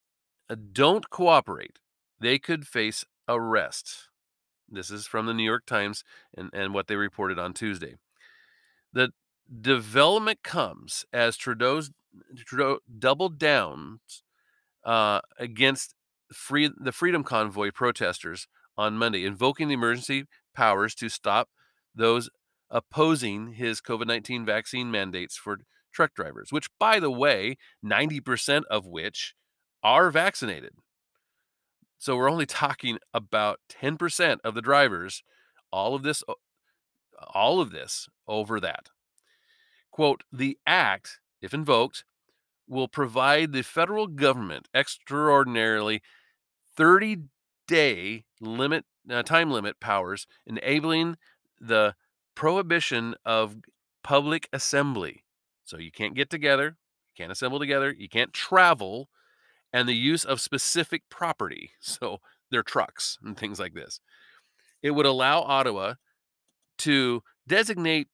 uh, 0.50 0.56
don't 0.72 1.10
cooperate, 1.10 1.80
they 2.20 2.38
could 2.40 2.68
face 2.68 3.06
arrest. 3.28 4.10
This 4.70 4.92
is 4.92 5.08
from 5.08 5.26
the 5.26 5.34
New 5.34 5.44
York 5.44 5.66
Times 5.66 6.04
and, 6.36 6.50
and 6.54 6.74
what 6.74 6.88
they 6.88 6.96
reported 6.96 7.40
on 7.40 7.54
Tuesday. 7.54 7.96
The 8.94 9.12
development 9.62 10.44
comes 10.44 11.06
as 11.14 11.38
Trudeau's 11.38 11.92
Trudeau 12.46 12.80
doubled 12.98 13.38
down 13.38 14.00
uh, 14.84 15.22
against 15.38 15.94
free 16.34 16.70
the 16.76 16.92
Freedom 16.92 17.24
Convoy 17.24 17.72
protesters 17.72 18.48
on 18.78 18.98
Monday, 18.98 19.26
invoking 19.26 19.68
the 19.68 19.74
emergency 19.74 20.26
powers 20.56 20.96
to 20.96 21.10
stop 21.10 21.50
those 21.96 22.30
opposing 22.70 23.54
his 23.54 23.82
COVID 23.82 24.08
19 24.08 24.46
vaccine 24.46 24.92
mandates 24.92 25.38
for 25.38 25.60
truck 25.94 26.14
drivers, 26.14 26.52
which, 26.52 26.68
by 26.80 27.00
the 27.00 27.12
way, 27.12 27.58
90% 27.84 28.64
of 28.70 28.86
which 28.86 29.34
are 29.84 30.12
vaccinated. 30.12 30.74
So 31.98 32.16
we're 32.16 32.30
only 32.30 32.46
talking 32.46 33.00
about 33.14 33.60
10% 33.70 34.38
of 34.44 34.54
the 34.54 34.62
drivers, 34.62 35.24
all 35.72 35.96
of 35.96 36.04
this, 36.04 36.24
all 37.34 37.60
of 37.60 37.72
this 37.72 38.08
over 38.28 38.60
that. 38.60 38.90
Quote, 39.92 40.24
the 40.32 40.58
act, 40.66 41.20
if 41.42 41.54
invoked, 41.54 42.04
will 42.68 42.88
provide 42.88 43.52
the 43.52 43.64
federal 43.64 44.08
government 44.08 44.68
extraordinarily 44.74 46.02
30 46.76 47.24
day 47.68 48.26
limit 48.40 48.86
uh, 49.10 49.24
time 49.24 49.52
limit 49.52 49.80
powers 49.80 50.28
enabling 50.46 51.18
the 51.60 51.96
prohibition 52.36 53.16
of 53.26 53.58
public 54.04 54.48
assembly. 54.54 55.24
So 55.64 55.78
you 55.78 55.92
can't 55.92 56.16
get 56.16 56.30
together 56.30 56.66
you 57.16 57.24
can't 57.24 57.32
assemble 57.32 57.60
together 57.60 57.94
you 57.98 58.10
can't 58.10 58.34
travel 58.34 59.10
and 59.74 59.88
the 59.88 59.96
use 59.96 60.24
of 60.24 60.40
specific 60.40 61.04
property 61.10 61.72
so 61.80 62.20
their 62.52 62.64
trucks 62.64 63.18
and 63.24 63.38
things 63.38 63.60
like 63.60 63.74
this. 63.74 64.00
It 64.82 64.92
would 64.92 65.06
allow 65.06 65.42
ottawa 65.42 65.96
to 66.80 67.24
designate 67.48 68.08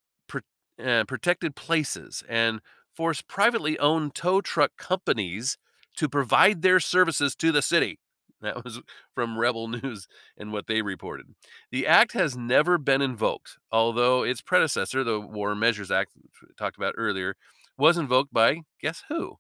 uh, 0.84 1.04
protected 1.06 1.56
places 1.56 2.24
and 2.30 2.62
force 2.96 3.22
privately 3.22 3.78
owned 3.80 4.16
tow 4.16 4.42
truck 4.42 4.72
companies 4.78 5.58
to 5.98 6.10
provide 6.10 6.62
their 6.62 6.80
services 6.80 7.36
to 7.36 7.52
the 7.52 7.62
city. 7.62 8.00
That 8.42 8.64
was 8.64 8.82
from 9.16 9.40
Rebel 9.40 9.68
News 9.84 10.08
and 10.38 10.52
what 10.52 10.68
they 10.68 10.82
reported. 10.82 11.28
The 11.72 11.88
act 11.88 12.12
has 12.12 12.36
never 12.36 12.78
been 12.78 13.02
invoked, 13.02 13.58
although 13.72 14.24
its 14.24 14.42
predecessor, 14.42 15.04
the 15.04 15.20
War 15.20 15.56
Measures 15.56 15.92
Act, 15.92 16.12
talked 16.58 16.78
about 16.78 16.96
earlier, 16.98 17.36
was 17.78 17.98
invoked 17.98 18.34
by 18.34 18.62
guess 18.82 19.04
who? 19.08 19.38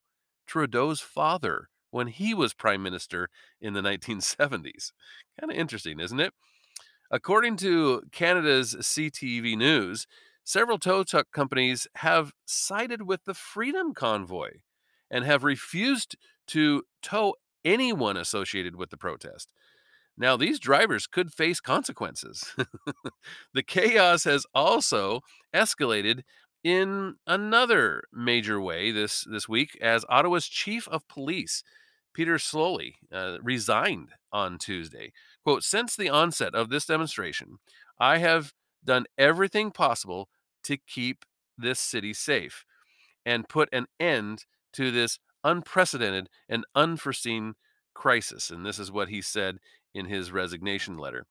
Trudeau's 0.47 1.01
father 1.01 1.69
when 1.91 2.07
he 2.07 2.33
was 2.33 2.53
prime 2.53 2.81
minister 2.81 3.29
in 3.61 3.73
the 3.73 3.81
1970s. 3.81 4.91
Kind 5.39 5.51
of 5.51 5.57
interesting, 5.57 5.99
isn't 5.99 6.19
it? 6.19 6.33
According 7.11 7.57
to 7.57 8.03
Canada's 8.11 8.73
CTV 8.73 9.55
News, 9.55 10.07
several 10.43 10.77
tow 10.77 11.03
truck 11.03 11.27
companies 11.31 11.87
have 11.95 12.33
sided 12.45 13.03
with 13.03 13.25
the 13.25 13.33
Freedom 13.33 13.93
Convoy 13.93 14.59
and 15.09 15.25
have 15.25 15.43
refused 15.43 16.15
to 16.47 16.83
tow 17.01 17.35
anyone 17.63 18.17
associated 18.17 18.75
with 18.75 18.89
the 18.89 18.97
protest. 18.97 19.51
Now, 20.17 20.37
these 20.37 20.59
drivers 20.59 21.07
could 21.07 21.33
face 21.33 21.59
consequences. 21.59 22.55
the 23.53 23.63
chaos 23.63 24.25
has 24.25 24.45
also 24.53 25.21
escalated 25.53 26.21
in 26.63 27.15
another 27.25 28.03
major 28.11 28.61
way 28.61 28.91
this, 28.91 29.25
this 29.29 29.49
week 29.49 29.77
as 29.81 30.05
Ottawa's 30.09 30.47
chief 30.47 30.87
of 30.87 31.07
police, 31.07 31.63
Peter 32.13 32.35
Sloly, 32.35 32.93
uh, 33.11 33.37
resigned 33.41 34.09
on 34.31 34.57
Tuesday. 34.57 35.11
Quote 35.43 35.63
Since 35.63 35.95
the 35.95 36.09
onset 36.09 36.53
of 36.53 36.69
this 36.69 36.85
demonstration, 36.85 37.57
I 37.99 38.19
have 38.19 38.53
done 38.85 39.05
everything 39.17 39.71
possible 39.71 40.29
to 40.63 40.77
keep 40.77 41.25
this 41.57 41.79
city 41.79 42.13
safe 42.13 42.65
and 43.25 43.49
put 43.49 43.69
an 43.71 43.85
end 43.99 44.45
to 44.73 44.91
this 44.91 45.19
unprecedented 45.43 46.29
and 46.49 46.65
unforeseen 46.75 47.53
crisis. 47.93 48.49
And 48.49 48.65
this 48.65 48.79
is 48.79 48.91
what 48.91 49.09
he 49.09 49.21
said 49.21 49.57
in 49.93 50.05
his 50.05 50.31
resignation 50.31 50.97
letter. 50.97 51.25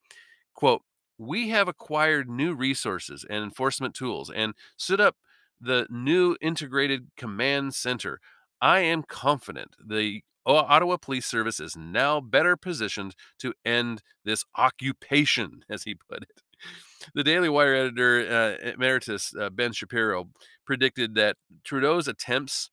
Quote, 0.55 0.83
we 1.19 1.51
have 1.51 1.69
acquired 1.69 2.29
new 2.29 2.55
resources 2.55 3.25
and 3.29 3.45
enforcement 3.45 3.95
tools 3.95 4.31
and 4.31 4.55
stood 4.77 5.01
up 5.01 5.17
the 5.61 5.87
new 5.91 6.37
integrated 6.41 7.09
command 7.17 7.75
center. 7.75 8.21
I 8.61 8.81
am 8.81 9.03
confident 9.03 9.77
the 9.85 10.23
Ottawa 10.45 10.97
Police 10.97 11.27
Service 11.27 11.61
is 11.61 11.77
now 11.77 12.21
better 12.21 12.57
positioned 12.57 13.15
to 13.39 13.55
end 13.65 14.03
this 14.25 14.45
occupation, 14.57 15.65
as 15.71 15.85
he 15.85 15.95
put 15.95 16.23
it. 16.23 16.43
The 17.15 17.25
Daily 17.25 17.49
Wire 17.49 17.75
editor 17.75 18.21
uh, 18.65 18.71
emeritus 18.71 19.35
uh, 19.39 19.51
Ben 19.51 19.73
Shapiro 19.73 20.29
predicted 20.65 21.17
that 21.17 21.37
Trudeau's 21.65 22.07
attempts 22.07 22.71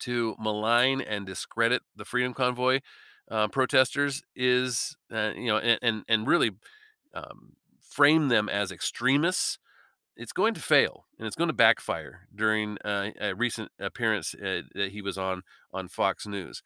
to 0.00 0.36
malign 0.38 1.00
and 1.00 1.26
discredit 1.26 1.82
the 1.96 2.04
Freedom 2.04 2.34
Convoy 2.34 2.80
uh, 3.30 3.48
protesters 3.48 4.22
is, 4.34 4.96
uh, 5.12 5.32
you 5.36 5.46
know, 5.46 5.58
and 5.58 5.78
and, 5.82 6.04
and 6.08 6.26
really 6.26 6.52
um, 7.14 7.54
frame 7.80 8.28
them 8.28 8.48
as 8.48 8.70
extremists. 8.70 9.58
It's 10.16 10.32
going 10.32 10.54
to 10.54 10.60
fail, 10.60 11.06
and 11.18 11.26
it's 11.26 11.36
going 11.36 11.48
to 11.48 11.54
backfire. 11.54 12.28
During 12.34 12.76
uh, 12.84 13.10
a 13.20 13.34
recent 13.34 13.70
appearance 13.80 14.34
uh, 14.34 14.62
that 14.74 14.90
he 14.92 15.02
was 15.02 15.16
on 15.16 15.42
on 15.72 15.88
Fox 15.88 16.26
News, 16.26 16.62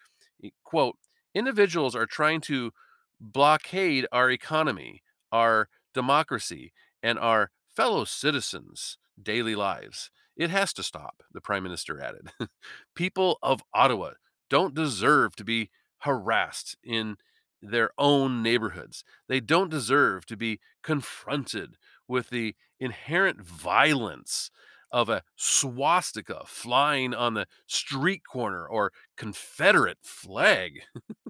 quote: 0.65 0.97
"Individuals 1.35 1.95
are 1.95 2.07
trying 2.07 2.41
to 2.43 2.73
blockade 3.21 4.07
our 4.13 4.31
economy, 4.31 5.03
our 5.31 5.69
democracy, 5.97 6.73
and 7.03 7.19
our 7.19 7.51
fellow 7.75 8.05
citizens' 8.05 8.99
daily 9.21 9.57
lives. 9.57 10.13
It 10.37 10.51
has 10.51 10.73
to 10.75 10.85
stop." 10.85 11.25
The 11.33 11.41
Prime 11.41 11.65
Minister 11.65 12.01
added. 12.01 12.31
People 12.95 13.39
of 13.43 13.63
Ottawa 13.75 14.13
don't 14.49 14.75
deserve 14.75 15.35
to 15.37 15.45
be 15.45 15.71
harassed 16.01 16.77
in 16.85 17.17
their 17.63 17.91
own 17.99 18.43
neighborhoods. 18.43 19.03
They 19.29 19.41
don't 19.41 19.71
deserve 19.71 20.27
to 20.27 20.37
be 20.37 20.61
confronted 20.83 21.77
with 22.07 22.31
the 22.31 22.55
inherent 22.79 23.41
violence 23.43 24.51
of 24.93 25.09
a 25.09 25.23
swastika 25.37 26.43
flying 26.47 27.15
on 27.15 27.35
the 27.35 27.47
street 27.67 28.23
corner 28.31 28.67
or 28.67 28.93
Confederate 29.17 29.99
flag. 30.03 30.83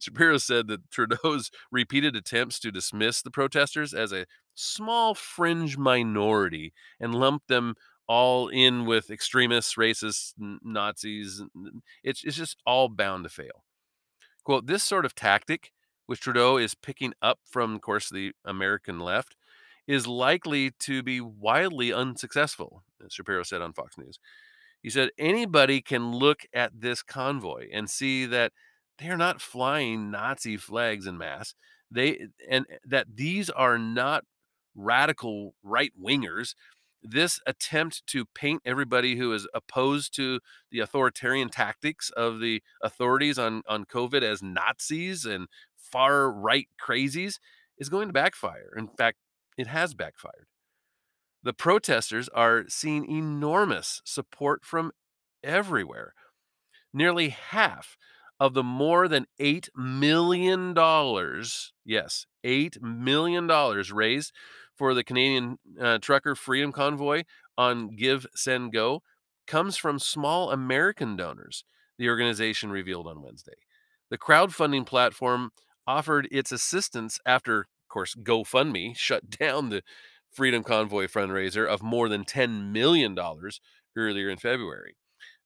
Shapiro 0.00 0.38
said 0.38 0.68
that 0.68 0.90
Trudeau's 0.90 1.50
repeated 1.72 2.16
attempts 2.16 2.58
to 2.60 2.70
dismiss 2.70 3.22
the 3.22 3.30
protesters 3.30 3.94
as 3.94 4.12
a 4.12 4.26
small 4.54 5.14
fringe 5.14 5.76
minority 5.78 6.72
and 7.00 7.14
lump 7.14 7.46
them 7.48 7.74
all 8.08 8.48
in 8.48 8.84
with 8.84 9.10
extremists, 9.10 9.76
racists, 9.76 10.34
Nazis, 10.38 11.42
it's, 12.02 12.24
it's 12.24 12.36
just 12.36 12.58
all 12.66 12.88
bound 12.88 13.24
to 13.24 13.30
fail. 13.30 13.64
Quote, 14.44 14.66
this 14.66 14.82
sort 14.82 15.04
of 15.04 15.14
tactic, 15.14 15.72
which 16.06 16.20
Trudeau 16.20 16.56
is 16.56 16.74
picking 16.74 17.14
up 17.22 17.38
from, 17.48 17.74
of 17.74 17.80
course, 17.80 18.10
the 18.10 18.32
American 18.44 18.98
left, 18.98 19.36
is 19.86 20.06
likely 20.06 20.72
to 20.80 21.02
be 21.02 21.20
wildly 21.20 21.92
unsuccessful, 21.92 22.82
Shapiro 23.08 23.42
said 23.42 23.62
on 23.62 23.72
Fox 23.72 23.96
News. 23.96 24.18
He 24.82 24.90
said, 24.90 25.10
anybody 25.16 25.80
can 25.80 26.12
look 26.12 26.44
at 26.52 26.80
this 26.80 27.02
convoy 27.02 27.68
and 27.72 27.88
see 27.88 28.26
that 28.26 28.52
they're 29.02 29.16
not 29.16 29.40
flying 29.40 30.10
Nazi 30.10 30.56
flags 30.56 31.06
in 31.06 31.18
mass. 31.18 31.54
They 31.90 32.28
and 32.48 32.66
eh, 32.70 32.76
that 32.86 33.06
these 33.14 33.50
are 33.50 33.78
not 33.78 34.24
radical 34.74 35.54
right 35.62 35.92
wingers 36.02 36.54
this 37.02 37.40
attempt 37.46 38.06
to 38.06 38.24
paint 38.24 38.62
everybody 38.64 39.16
who 39.16 39.32
is 39.32 39.48
opposed 39.52 40.14
to 40.14 40.40
the 40.70 40.80
authoritarian 40.80 41.48
tactics 41.48 42.10
of 42.10 42.40
the 42.40 42.62
authorities 42.80 43.38
on, 43.38 43.62
on 43.68 43.84
COVID 43.84 44.22
as 44.22 44.42
Nazis 44.42 45.24
and 45.24 45.48
far 45.76 46.30
right 46.30 46.68
crazies 46.80 47.38
is 47.76 47.88
going 47.88 48.08
to 48.08 48.12
backfire. 48.12 48.72
In 48.76 48.88
fact, 48.88 49.18
it 49.58 49.66
has 49.66 49.94
backfired. 49.94 50.46
The 51.42 51.52
protesters 51.52 52.28
are 52.28 52.64
seeing 52.68 53.10
enormous 53.10 54.00
support 54.04 54.64
from 54.64 54.92
everywhere. 55.42 56.14
Nearly 56.94 57.30
half 57.30 57.96
of 58.42 58.54
the 58.54 58.62
more 58.64 59.06
than 59.06 59.24
$8 59.40 59.68
million, 59.76 60.74
yes, 61.84 62.26
$8 62.44 62.82
million 62.82 63.46
raised 63.94 64.32
for 64.74 64.94
the 64.94 65.04
Canadian 65.04 65.58
uh, 65.80 65.98
Trucker 65.98 66.34
Freedom 66.34 66.72
Convoy 66.72 67.22
on 67.56 67.94
Give, 67.94 68.26
Send, 68.34 68.72
Go 68.72 69.04
comes 69.46 69.76
from 69.76 70.00
small 70.00 70.50
American 70.50 71.14
donors, 71.14 71.62
the 71.98 72.08
organization 72.08 72.72
revealed 72.72 73.06
on 73.06 73.22
Wednesday. 73.22 73.52
The 74.10 74.18
crowdfunding 74.18 74.86
platform 74.86 75.52
offered 75.86 76.26
its 76.32 76.50
assistance 76.50 77.20
after, 77.24 77.60
of 77.60 77.88
course, 77.88 78.16
GoFundMe 78.20 78.96
shut 78.96 79.30
down 79.38 79.68
the 79.68 79.82
Freedom 80.32 80.64
Convoy 80.64 81.06
fundraiser 81.06 81.64
of 81.64 81.80
more 81.80 82.08
than 82.08 82.24
$10 82.24 82.72
million 82.72 83.16
earlier 83.96 84.28
in 84.28 84.38
February. 84.38 84.96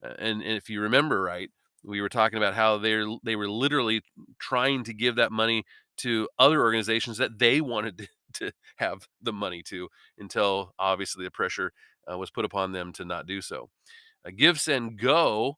Uh, 0.02 0.14
and, 0.18 0.40
and 0.40 0.56
if 0.56 0.70
you 0.70 0.80
remember 0.80 1.20
right, 1.20 1.50
we 1.86 2.00
were 2.00 2.08
talking 2.08 2.36
about 2.36 2.54
how 2.54 2.78
they 2.78 3.04
they 3.22 3.36
were 3.36 3.48
literally 3.48 4.02
trying 4.38 4.84
to 4.84 4.94
give 4.94 5.16
that 5.16 5.32
money 5.32 5.64
to 5.98 6.28
other 6.38 6.60
organizations 6.60 7.18
that 7.18 7.38
they 7.38 7.60
wanted 7.60 7.98
to 7.98 8.08
to 8.34 8.52
have 8.76 9.06
the 9.22 9.32
money 9.32 9.62
to 9.62 9.88
until 10.18 10.74
obviously 10.78 11.24
the 11.24 11.30
pressure 11.30 11.72
uh, 12.10 12.18
was 12.18 12.30
put 12.30 12.44
upon 12.44 12.72
them 12.72 12.92
to 12.92 13.04
not 13.04 13.26
do 13.26 13.40
so. 13.40 13.70
Uh, 14.26 14.30
Give 14.36 14.60
Go 14.96 15.56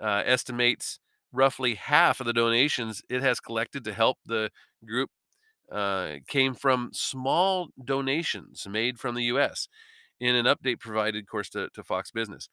uh, 0.00 0.22
estimates 0.24 0.98
roughly 1.32 1.74
half 1.74 2.18
of 2.20 2.26
the 2.26 2.32
donations 2.32 3.02
it 3.08 3.22
has 3.22 3.38
collected 3.38 3.84
to 3.84 3.92
help 3.92 4.18
the 4.26 4.50
group 4.84 5.10
uh, 5.70 6.14
came 6.28 6.54
from 6.54 6.90
small 6.92 7.68
donations 7.84 8.66
made 8.68 8.98
from 8.98 9.14
the 9.14 9.24
U.S. 9.24 9.68
in 10.20 10.34
an 10.34 10.46
update 10.46 10.80
provided, 10.80 11.24
of 11.24 11.28
course, 11.28 11.50
to, 11.50 11.68
to 11.74 11.82
Fox 11.82 12.10
Business. 12.10 12.48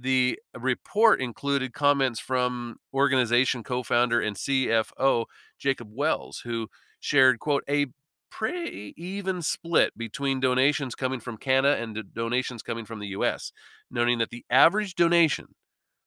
The 0.00 0.38
report 0.56 1.20
included 1.20 1.72
comments 1.72 2.20
from 2.20 2.76
organization 2.94 3.64
co-founder 3.64 4.20
and 4.20 4.36
CFO 4.36 5.24
Jacob 5.58 5.88
Wells, 5.92 6.40
who 6.44 6.68
shared, 7.00 7.40
quote, 7.40 7.64
a 7.68 7.86
pretty 8.30 8.94
even 8.96 9.42
split 9.42 9.96
between 9.96 10.38
donations 10.38 10.94
coming 10.94 11.18
from 11.18 11.36
Canada 11.36 11.76
and 11.82 12.14
donations 12.14 12.62
coming 12.62 12.84
from 12.84 13.00
the 13.00 13.08
US, 13.08 13.50
noting 13.90 14.18
that 14.18 14.30
the 14.30 14.44
average 14.50 14.94
donation 14.94 15.54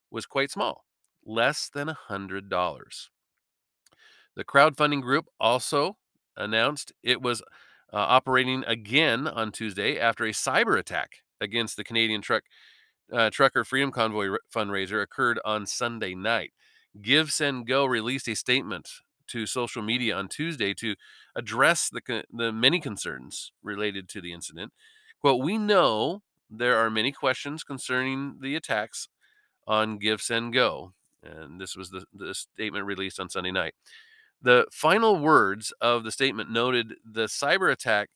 was 0.10 0.26
quite 0.26 0.52
small, 0.52 0.86
less 1.26 1.70
than 1.74 1.90
a 1.90 1.98
$100. 2.10 3.10
The 4.36 4.46
crowdfunding 4.46 5.02
group 5.02 5.26
also 5.40 5.98
announced 6.38 6.94
it 7.04 7.22
was 7.22 7.42
uh, 7.92 7.98
operating 7.98 8.64
again 8.66 9.28
on 9.28 9.52
Tuesday 9.52 10.00
after 10.00 10.24
a 10.24 10.32
cyber 10.32 10.80
attack 10.80 11.18
against 11.42 11.76
the 11.76 11.84
Canadian 11.84 12.22
truck 12.22 12.44
uh, 13.12 13.30
Trucker 13.30 13.64
Freedom 13.64 13.92
Convoy 13.92 14.30
fundraiser 14.54 15.02
occurred 15.02 15.40
on 15.44 15.66
Sunday 15.66 16.16
night. 16.16 16.52
Give 17.02 17.32
Send 17.32 17.68
Go 17.68 17.86
released 17.86 18.28
a 18.28 18.36
statement 18.36 18.90
to 19.28 19.46
social 19.46 19.82
media 19.82 20.16
on 20.16 20.28
Tuesday 20.28 20.74
to 20.76 20.96
address 21.36 21.90
the, 21.90 22.24
the 22.32 22.52
many 22.52 22.80
concerns 22.80 23.52
related 23.64 24.10
to 24.10 24.22
the 24.22 24.34
incident. 24.34 24.74
Quote, 25.22 25.44
we 25.44 25.58
know 25.58 26.22
there 26.50 26.78
are 26.78 26.90
many 26.90 27.12
questions 27.12 27.64
concerning 27.64 28.38
the 28.42 28.56
attacks 28.56 29.08
on 29.66 29.98
Give 29.98 30.22
Send 30.22 30.54
Go. 30.54 30.94
And 31.24 31.62
this 31.62 31.78
was 31.78 31.92
the, 31.92 32.04
the 32.14 32.34
statement 32.34 32.86
released 32.86 33.20
on 33.20 33.30
Sunday 33.30 33.52
night. 33.52 33.74
The 34.42 34.66
final 34.72 35.18
words 35.18 35.72
of 35.80 36.04
the 36.04 36.12
statement 36.12 36.52
noted 36.52 36.96
the 37.06 37.26
cyber 37.26 37.72
attack 37.72 38.10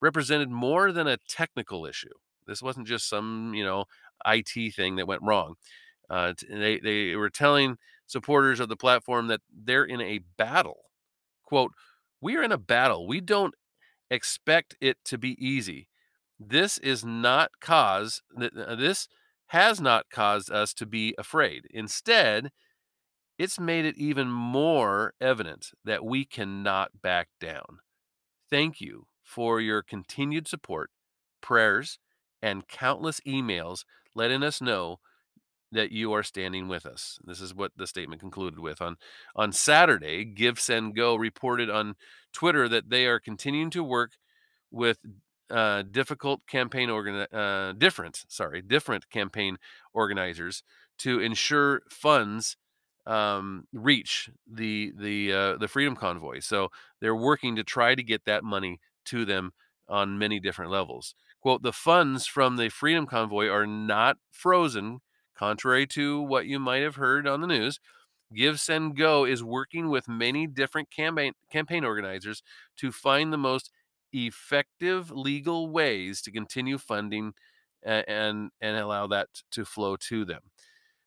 represented 0.00 0.50
more 0.50 0.92
than 0.92 1.06
a 1.06 1.18
technical 1.28 1.86
issue. 1.86 2.14
This 2.48 2.62
wasn't 2.62 2.88
just 2.88 3.08
some, 3.08 3.52
you 3.54 3.64
know, 3.64 3.84
IT 4.26 4.74
thing 4.74 4.96
that 4.96 5.06
went 5.06 5.22
wrong. 5.22 5.54
Uh, 6.10 6.32
they, 6.50 6.78
they 6.78 7.14
were 7.16 7.30
telling 7.30 7.76
supporters 8.06 8.60
of 8.60 8.68
the 8.68 8.76
platform 8.76 9.28
that 9.28 9.42
they're 9.54 9.84
in 9.84 10.00
a 10.00 10.20
battle. 10.36 10.86
Quote, 11.44 11.72
we 12.20 12.36
are 12.36 12.42
in 12.42 12.52
a 12.52 12.58
battle. 12.58 13.06
We 13.06 13.20
don't 13.20 13.54
expect 14.10 14.76
it 14.80 14.96
to 15.04 15.18
be 15.18 15.36
easy. 15.44 15.88
This 16.40 16.78
is 16.78 17.04
not 17.04 17.50
cause 17.60 18.22
this 18.36 19.08
has 19.48 19.80
not 19.80 20.06
caused 20.10 20.52
us 20.52 20.72
to 20.74 20.86
be 20.86 21.14
afraid. 21.18 21.66
Instead, 21.70 22.50
it's 23.38 23.58
made 23.58 23.84
it 23.84 23.96
even 23.96 24.28
more 24.30 25.14
evident 25.20 25.70
that 25.84 26.04
we 26.04 26.24
cannot 26.24 27.00
back 27.02 27.28
down. 27.40 27.78
Thank 28.50 28.80
you 28.80 29.06
for 29.22 29.60
your 29.60 29.82
continued 29.82 30.48
support, 30.48 30.90
prayers, 31.40 31.98
and 32.42 32.68
countless 32.68 33.20
emails 33.20 33.84
letting 34.14 34.42
us 34.42 34.60
know 34.60 34.98
that 35.70 35.92
you 35.92 36.12
are 36.12 36.22
standing 36.22 36.68
with 36.68 36.86
us. 36.86 37.18
This 37.24 37.40
is 37.40 37.54
what 37.54 37.72
the 37.76 37.86
statement 37.86 38.20
concluded 38.20 38.58
with. 38.58 38.80
On 38.80 38.96
on 39.36 39.52
Saturday, 39.52 40.24
Give 40.24 40.58
Send 40.58 40.96
Go 40.96 41.14
reported 41.14 41.68
on 41.68 41.94
Twitter 42.32 42.68
that 42.68 42.90
they 42.90 43.06
are 43.06 43.20
continuing 43.20 43.70
to 43.70 43.84
work 43.84 44.12
with 44.70 44.98
uh, 45.50 45.82
difficult 45.82 46.46
campaign 46.46 46.90
organ 46.90 47.26
uh, 47.32 47.72
different 47.76 48.24
sorry 48.28 48.60
different 48.62 49.08
campaign 49.10 49.56
organizers 49.94 50.62
to 50.98 51.20
ensure 51.20 51.82
funds 51.90 52.56
um, 53.06 53.64
reach 53.72 54.30
the 54.50 54.92
the 54.96 55.32
uh, 55.32 55.56
the 55.56 55.68
freedom 55.68 55.96
convoy. 55.96 56.40
So 56.40 56.68
they're 57.00 57.16
working 57.16 57.56
to 57.56 57.64
try 57.64 57.94
to 57.94 58.02
get 58.02 58.24
that 58.26 58.44
money 58.44 58.80
to 59.06 59.24
them 59.24 59.52
on 59.88 60.18
many 60.18 60.38
different 60.38 60.70
levels. 60.70 61.14
Quote: 61.48 61.62
The 61.62 61.72
funds 61.72 62.26
from 62.26 62.56
the 62.56 62.68
freedom 62.68 63.06
convoy 63.06 63.48
are 63.48 63.66
not 63.66 64.18
frozen, 64.30 64.98
contrary 65.34 65.86
to 65.86 66.20
what 66.20 66.44
you 66.44 66.58
might 66.58 66.82
have 66.82 66.96
heard 66.96 67.26
on 67.26 67.40
the 67.40 67.46
news. 67.46 67.80
Give 68.34 68.60
Send 68.60 68.98
Go 68.98 69.24
is 69.24 69.42
working 69.42 69.88
with 69.88 70.10
many 70.10 70.46
different 70.46 70.90
campaign 70.90 71.32
campaign 71.50 71.84
organizers 71.84 72.42
to 72.76 72.92
find 72.92 73.32
the 73.32 73.38
most 73.38 73.70
effective 74.12 75.10
legal 75.10 75.70
ways 75.70 76.20
to 76.20 76.30
continue 76.30 76.76
funding 76.76 77.32
and 77.82 78.04
and, 78.06 78.50
and 78.60 78.76
allow 78.76 79.06
that 79.06 79.28
to 79.52 79.64
flow 79.64 79.96
to 79.96 80.26
them. 80.26 80.42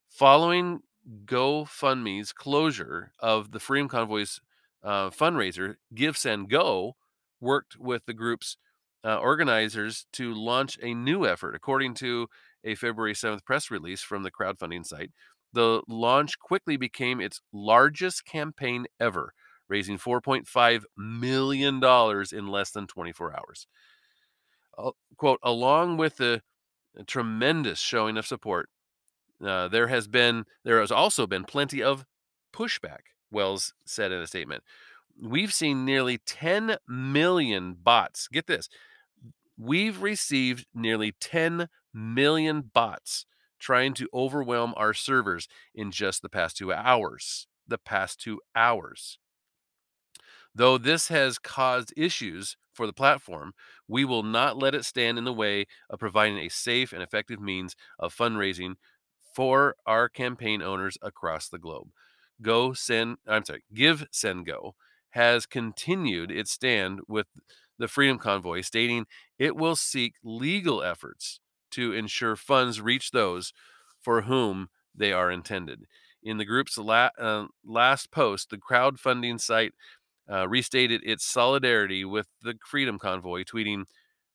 Following 0.09 0.79
GoFundMe's 1.25 2.33
closure 2.33 3.11
of 3.19 3.51
the 3.51 3.59
Freedom 3.59 3.87
Convoy's 3.87 4.41
uh, 4.83 5.11
fundraiser, 5.11 5.75
Give 5.93 6.17
Send 6.17 6.49
Go 6.49 6.95
worked 7.39 7.77
with 7.77 8.07
the 8.07 8.13
group's 8.15 8.57
uh, 9.03 9.17
organizers 9.17 10.05
to 10.13 10.33
launch 10.33 10.77
a 10.81 10.93
new 10.93 11.25
effort. 11.25 11.55
According 11.55 11.95
to 11.95 12.27
a 12.63 12.75
February 12.75 13.13
7th 13.13 13.43
press 13.43 13.71
release 13.71 14.01
from 14.01 14.23
the 14.23 14.31
crowdfunding 14.31 14.85
site, 14.85 15.11
the 15.53 15.81
launch 15.87 16.39
quickly 16.39 16.77
became 16.77 17.19
its 17.19 17.41
largest 17.51 18.25
campaign 18.25 18.85
ever, 18.99 19.33
raising 19.67 19.97
$4.5 19.97 20.83
million 20.97 21.83
in 22.31 22.47
less 22.47 22.71
than 22.71 22.87
24 22.87 23.33
hours. 23.33 23.67
Uh, 24.77 24.91
quote, 25.17 25.39
along 25.43 25.97
with 25.97 26.17
the 26.17 26.41
tremendous 27.07 27.79
showing 27.79 28.17
of 28.17 28.25
support 28.25 28.69
uh, 29.45 29.67
there 29.67 29.87
has 29.87 30.07
been 30.07 30.45
there 30.63 30.79
has 30.79 30.91
also 30.91 31.27
been 31.27 31.43
plenty 31.43 31.81
of 31.81 32.05
pushback. 32.53 33.11
Wells 33.31 33.73
said 33.85 34.11
in 34.11 34.21
a 34.21 34.27
statement. 34.27 34.63
We've 35.21 35.53
seen 35.53 35.85
nearly 35.85 36.19
10 36.25 36.77
million 36.87 37.75
bots. 37.81 38.27
Get 38.27 38.47
this. 38.47 38.69
We've 39.63 40.01
received 40.01 40.65
nearly 40.73 41.13
10 41.19 41.67
million 41.93 42.71
bots 42.73 43.27
trying 43.59 43.93
to 43.93 44.09
overwhelm 44.11 44.73
our 44.75 44.91
servers 44.91 45.47
in 45.75 45.91
just 45.91 46.23
the 46.23 46.29
past 46.29 46.57
2 46.57 46.73
hours. 46.73 47.45
The 47.67 47.77
past 47.77 48.19
2 48.21 48.41
hours. 48.55 49.19
Though 50.55 50.79
this 50.79 51.09
has 51.09 51.37
caused 51.37 51.93
issues 51.95 52.57
for 52.73 52.87
the 52.87 52.93
platform, 52.93 53.53
we 53.87 54.03
will 54.03 54.23
not 54.23 54.57
let 54.57 54.73
it 54.73 54.83
stand 54.83 55.19
in 55.19 55.25
the 55.25 55.31
way 55.31 55.67
of 55.91 55.99
providing 55.99 56.39
a 56.39 56.49
safe 56.49 56.91
and 56.91 57.03
effective 57.03 57.39
means 57.39 57.75
of 57.99 58.15
fundraising 58.15 58.73
for 59.35 59.75
our 59.85 60.09
campaign 60.09 60.63
owners 60.63 60.97
across 61.03 61.47
the 61.47 61.59
globe. 61.59 61.89
Go 62.41 62.73
Send, 62.73 63.17
I'm 63.27 63.45
sorry, 63.45 63.63
Give 63.71 64.07
Send 64.11 64.47
Go 64.47 64.73
has 65.11 65.45
continued 65.45 66.31
its 66.31 66.51
stand 66.51 67.01
with 67.07 67.27
the 67.81 67.87
Freedom 67.87 68.17
Convoy, 68.17 68.61
stating 68.61 69.05
it 69.37 69.55
will 69.55 69.75
seek 69.75 70.15
legal 70.23 70.83
efforts 70.83 71.39
to 71.71 71.93
ensure 71.93 72.35
funds 72.35 72.81
reach 72.81 73.11
those 73.11 73.53
for 74.01 74.23
whom 74.23 74.69
they 74.95 75.13
are 75.13 75.31
intended. 75.31 75.85
In 76.23 76.37
the 76.37 76.45
group's 76.45 76.77
la- 76.77 77.09
uh, 77.17 77.47
last 77.65 78.11
post, 78.11 78.49
the 78.49 78.57
crowdfunding 78.57 79.41
site 79.41 79.73
uh, 80.31 80.47
restated 80.47 81.01
its 81.03 81.25
solidarity 81.25 82.05
with 82.05 82.27
the 82.41 82.55
Freedom 82.65 82.99
Convoy, 82.99 83.43
tweeting, 83.43 83.85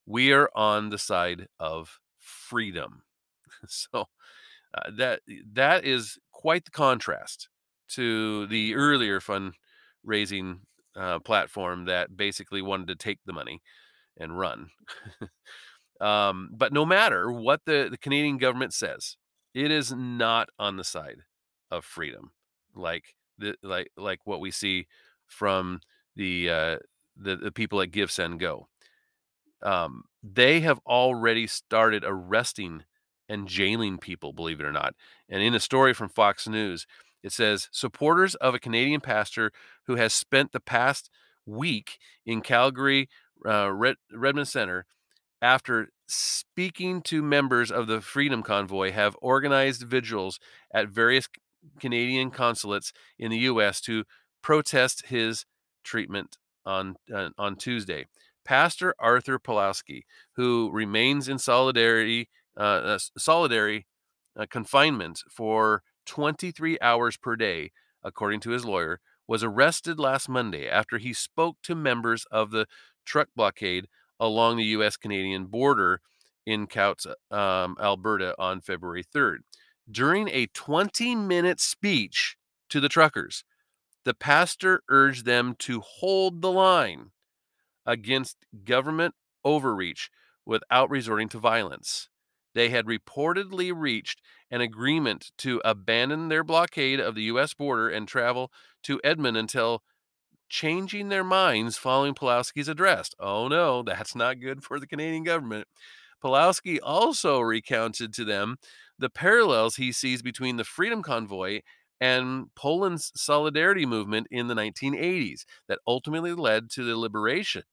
We 0.07 0.33
are 0.33 0.51
on 0.55 0.91
the 0.91 0.99
side 0.99 1.49
of 1.61 1.99
freedom. 2.19 3.03
so 3.69 4.09
uh, 4.75 4.91
that 4.97 5.21
that 5.53 5.85
is 5.85 6.19
quite 6.33 6.65
the 6.65 6.71
contrast 6.71 7.49
to 7.89 8.47
the 8.47 8.75
earlier 8.75 9.21
fundraising 9.21 10.61
uh, 10.97 11.19
platform 11.21 11.85
that 11.87 12.17
basically 12.17 12.63
wanted 12.63 12.89
to 12.89 12.97
take 12.97 13.19
the 13.25 13.33
money 13.33 13.63
and 14.17 14.39
run. 14.39 14.69
um, 16.01 16.51
but 16.53 16.73
no 16.73 16.85
matter 16.85 17.31
what 17.31 17.61
the, 17.67 17.89
the 17.91 17.99
Canadian 17.99 18.39
government 18.39 18.73
says, 18.73 19.17
it 19.55 19.71
is 19.71 19.93
not 19.93 20.49
on 20.59 20.77
the 20.77 20.85
side 20.85 21.19
of 21.71 21.85
freedom, 21.85 22.33
like 22.75 23.15
the 23.39 23.55
like 23.63 23.91
like 23.97 24.21
what 24.25 24.41
we 24.41 24.51
see 24.51 24.87
from 25.27 25.81
the 26.15 26.51
uh, 26.51 26.77
the, 27.17 27.37
the 27.37 27.53
people 27.53 27.81
at 27.81 27.91
Give 27.91 28.11
Send 28.11 28.41
Go. 28.41 28.69
Um, 29.63 30.05
they 30.23 30.61
have 30.61 30.81
already 30.87 31.47
started 31.47 32.05
arresting 32.07 32.85
and 33.29 33.49
jailing 33.49 33.99
people, 33.99 34.33
believe 34.33 34.61
it 34.61 34.67
or 34.67 34.73
not. 34.73 34.95
And 35.29 35.43
in 35.43 35.55
a 35.55 35.61
story 35.61 35.95
from 35.95 36.09
Fox 36.09 36.47
News, 36.47 36.87
it 37.27 37.33
says 37.33 37.69
supporters 37.73 38.37
of 38.37 38.55
a 38.55 38.61
Canadian 38.61 39.01
pastor 39.01 39.51
who 39.89 39.97
has 39.97 40.15
spent 40.15 40.53
the 40.53 40.61
past 40.61 41.11
week 41.45 41.99
in 42.25 42.41
Calgary 42.41 43.09
uh, 43.45 43.73
Red, 43.73 43.97
Redmond 44.13 44.47
Center 44.47 44.87
after 45.43 45.89
speaking 46.07 47.03
to 47.03 47.23
members 47.23 47.73
of 47.73 47.89
the 47.89 48.01
Freedom 48.01 48.45
Convoy 48.45 48.93
have 48.93 49.17
organized 49.21 49.83
vigils 49.83 50.39
at 50.73 50.89
various 50.89 51.29
Canadian 51.81 52.31
consulates 52.31 52.93
in 53.19 53.33
the 53.33 53.39
U.S. 53.39 53.81
to 53.81 54.05
protest 54.41 55.07
his 55.07 55.47
treatment 55.83 56.39
on 56.65 56.95
uh, 57.13 57.31
on 57.37 57.57
Tuesday. 57.57 58.07
Pastor 58.45 58.95
Arthur 59.01 59.41
Pawlowski, 59.41 60.03
who 60.37 60.71
remains 60.73 61.29
in 61.29 61.41
solidarity 61.41 62.29
uh, 62.57 62.99
solitary 63.19 63.89
uh, 64.37 64.47
confinement 64.49 65.25
for 65.29 65.83
23 66.07 66.79
hours 66.81 67.17
per 67.17 67.37
day, 67.37 67.73
according 68.03 68.41
to 68.41 68.51
his 68.51 68.65
lawyer, 68.65 69.01
was 69.29 69.43
arrested 69.43 69.99
last 69.99 70.29
Monday 70.29 70.69
after 70.69 70.99
he 70.99 71.13
spoke 71.13 71.57
to 71.63 71.75
members 71.75 72.25
of 72.31 72.51
the 72.51 72.67
truck 73.05 73.29
blockade 73.35 73.89
along 74.19 74.57
the 74.57 74.65
U.S. 74.65 74.97
Canadian 74.97 75.47
border 75.47 76.01
in 76.47 76.67
Coutts, 76.67 77.07
um, 77.31 77.77
Alberta 77.81 78.35
on 78.39 78.61
February 78.61 79.05
3rd. 79.05 79.39
During 79.91 80.29
a 80.29 80.47
20 80.47 81.15
minute 81.15 81.61
speech 81.61 82.37
to 82.71 82.81
the 82.81 82.89
truckers, 82.89 83.45
the 84.05 84.15
pastor 84.15 84.83
urged 84.89 85.25
them 85.25 85.55
to 85.59 85.81
hold 85.81 86.41
the 86.41 86.51
line 86.51 87.11
against 87.85 88.37
government 88.65 89.15
overreach 89.45 90.11
without 90.45 90.91
resorting 90.91 91.29
to 91.29 91.39
violence 91.39 92.09
they 92.57 92.71
had 92.71 92.87
reportedly 92.87 93.71
reached 93.75 94.23
an 94.51 94.63
agreement 94.63 95.31
to 95.37 95.61
abandon 95.63 96.29
their 96.29 96.43
blockade 96.43 96.99
of 96.99 97.15
the 97.15 97.25
U.S. 97.25 97.53
border 97.53 97.87
and 97.91 98.09
travel 98.09 98.51
to 98.83 98.99
Edmonton 99.05 99.37
until 99.37 99.83
changing 100.49 101.11
their 101.11 101.23
minds 101.23 101.77
following 101.77 102.15
Pawlowski's 102.15 102.69
address. 102.69 103.11
Oh 103.21 103.47
no, 103.49 103.83
that's 103.83 104.15
not 104.15 104.41
good 104.41 104.65
for 104.65 104.81
the 104.81 104.87
Canadian 104.87 105.23
government. 105.23 105.69
Pawlowski 106.25 106.79
also 106.83 107.41
recounted 107.41 108.15
to 108.15 108.25
them 108.25 108.57
the 108.99 109.11
parallels 109.11 109.77
he 109.77 109.93
sees 109.93 110.23
between 110.23 110.57
the 110.57 110.65
Freedom 110.65 111.03
Convoy 111.03 111.61
and 112.01 112.47
Poland's 112.55 113.13
solidarity 113.15 113.85
movement 113.85 114.29
in 114.31 114.47
the 114.47 114.55
1980s 114.55 115.45
that 115.69 115.81
ultimately 115.87 116.33
led 116.33 116.71
to 116.71 116.85
the 116.85 116.97
liberation 116.97 117.65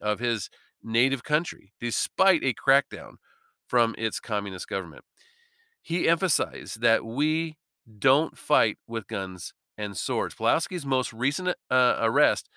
of 0.00 0.18
his 0.18 0.50
native 0.82 1.22
country, 1.22 1.72
despite 1.80 2.42
a 2.42 2.52
crackdown 2.52 3.18
from 3.68 3.94
its 3.98 4.18
communist 4.18 4.68
government. 4.68 5.04
He 5.82 6.08
emphasized 6.08 6.80
that 6.80 7.04
we 7.04 7.56
don't 7.98 8.36
fight 8.36 8.78
with 8.86 9.06
guns 9.06 9.54
and 9.76 9.96
swords. 9.96 10.34
Pawlowski's 10.34 10.84
most 10.84 11.12
recent 11.12 11.54
uh, 11.70 11.96
arrest 12.00 12.48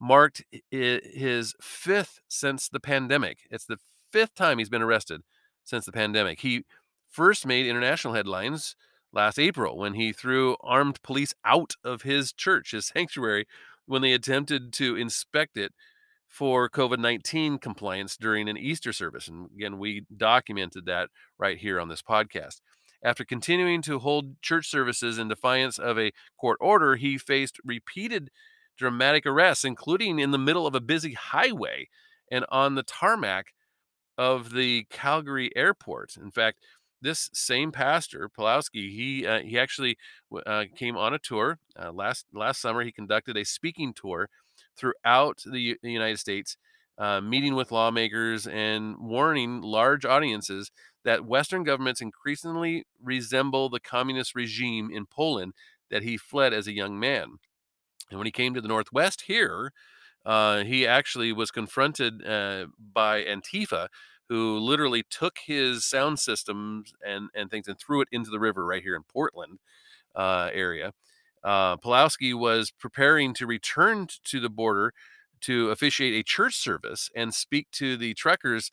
marked 0.00 0.42
his 0.70 1.54
fifth 1.60 2.18
since 2.28 2.68
the 2.68 2.80
pandemic. 2.80 3.38
It's 3.50 3.64
the 3.64 3.78
fifth 4.10 4.34
time 4.34 4.58
he's 4.58 4.68
been 4.68 4.82
arrested 4.82 5.22
since 5.62 5.86
the 5.86 5.92
pandemic. 5.92 6.40
He 6.40 6.64
first 7.08 7.46
made 7.46 7.66
international 7.66 8.14
headlines 8.14 8.76
last 9.12 9.38
April 9.38 9.78
when 9.78 9.94
he 9.94 10.12
threw 10.12 10.56
armed 10.60 11.00
police 11.02 11.32
out 11.44 11.74
of 11.84 12.02
his 12.02 12.32
church, 12.32 12.72
his 12.72 12.86
sanctuary, 12.94 13.46
when 13.86 14.02
they 14.02 14.12
attempted 14.12 14.72
to 14.74 14.96
inspect 14.96 15.56
it 15.56 15.72
for 16.34 16.68
COVID 16.68 16.98
19 16.98 17.58
compliance 17.58 18.16
during 18.16 18.48
an 18.48 18.56
Easter 18.56 18.92
service. 18.92 19.28
And 19.28 19.48
again, 19.54 19.78
we 19.78 20.04
documented 20.14 20.84
that 20.86 21.10
right 21.38 21.56
here 21.56 21.78
on 21.78 21.88
this 21.88 22.02
podcast. 22.02 22.60
After 23.04 23.24
continuing 23.24 23.82
to 23.82 24.00
hold 24.00 24.42
church 24.42 24.68
services 24.68 25.16
in 25.16 25.28
defiance 25.28 25.78
of 25.78 25.96
a 25.96 26.10
court 26.36 26.58
order, 26.60 26.96
he 26.96 27.18
faced 27.18 27.58
repeated 27.64 28.30
dramatic 28.76 29.24
arrests, 29.26 29.64
including 29.64 30.18
in 30.18 30.32
the 30.32 30.38
middle 30.38 30.66
of 30.66 30.74
a 30.74 30.80
busy 30.80 31.12
highway 31.12 31.88
and 32.32 32.44
on 32.48 32.74
the 32.74 32.82
tarmac 32.82 33.52
of 34.18 34.52
the 34.52 34.86
Calgary 34.90 35.52
airport. 35.54 36.16
In 36.16 36.32
fact, 36.32 36.58
this 37.04 37.30
same 37.32 37.70
pastor 37.70 38.28
Pawlowski, 38.36 38.90
he 38.90 39.26
uh, 39.26 39.40
he 39.40 39.58
actually 39.58 39.96
uh, 40.46 40.64
came 40.74 40.96
on 40.96 41.14
a 41.14 41.18
tour 41.18 41.58
uh, 41.80 41.92
last 41.92 42.26
last 42.32 42.60
summer. 42.60 42.82
He 42.82 42.90
conducted 42.90 43.36
a 43.36 43.44
speaking 43.44 43.92
tour 43.94 44.28
throughout 44.76 45.42
the, 45.44 45.76
the 45.82 45.92
United 45.92 46.18
States, 46.18 46.56
uh, 46.98 47.20
meeting 47.20 47.54
with 47.54 47.70
lawmakers 47.70 48.46
and 48.46 48.96
warning 48.98 49.60
large 49.60 50.04
audiences 50.04 50.70
that 51.04 51.26
Western 51.26 51.62
governments 51.62 52.00
increasingly 52.00 52.84
resemble 53.02 53.68
the 53.68 53.80
communist 53.80 54.34
regime 54.34 54.90
in 54.90 55.06
Poland 55.06 55.52
that 55.90 56.02
he 56.02 56.16
fled 56.16 56.52
as 56.52 56.66
a 56.66 56.74
young 56.74 56.98
man. 56.98 57.36
And 58.10 58.18
when 58.18 58.26
he 58.26 58.32
came 58.32 58.54
to 58.54 58.60
the 58.60 58.68
Northwest 58.68 59.24
here, 59.26 59.72
uh, 60.24 60.64
he 60.64 60.86
actually 60.86 61.32
was 61.32 61.50
confronted 61.50 62.26
uh, 62.26 62.66
by 62.78 63.22
Antifa, 63.22 63.88
who 64.28 64.58
literally 64.58 65.04
took 65.08 65.38
his 65.44 65.84
sound 65.84 66.18
systems 66.18 66.92
and, 67.06 67.28
and 67.34 67.50
things 67.50 67.68
and 67.68 67.78
threw 67.78 68.00
it 68.00 68.08
into 68.10 68.30
the 68.30 68.40
river 68.40 68.64
right 68.64 68.82
here 68.82 68.96
in 68.96 69.02
Portland 69.02 69.58
uh, 70.14 70.50
area. 70.52 70.92
Uh, 71.42 71.76
Pawlowski 71.76 72.34
was 72.38 72.70
preparing 72.70 73.34
to 73.34 73.46
return 73.46 74.06
to 74.24 74.40
the 74.40 74.48
border 74.48 74.92
to 75.42 75.70
officiate 75.70 76.14
a 76.14 76.22
church 76.22 76.56
service 76.56 77.10
and 77.14 77.34
speak 77.34 77.70
to 77.72 77.96
the 77.98 78.14
truckers 78.14 78.70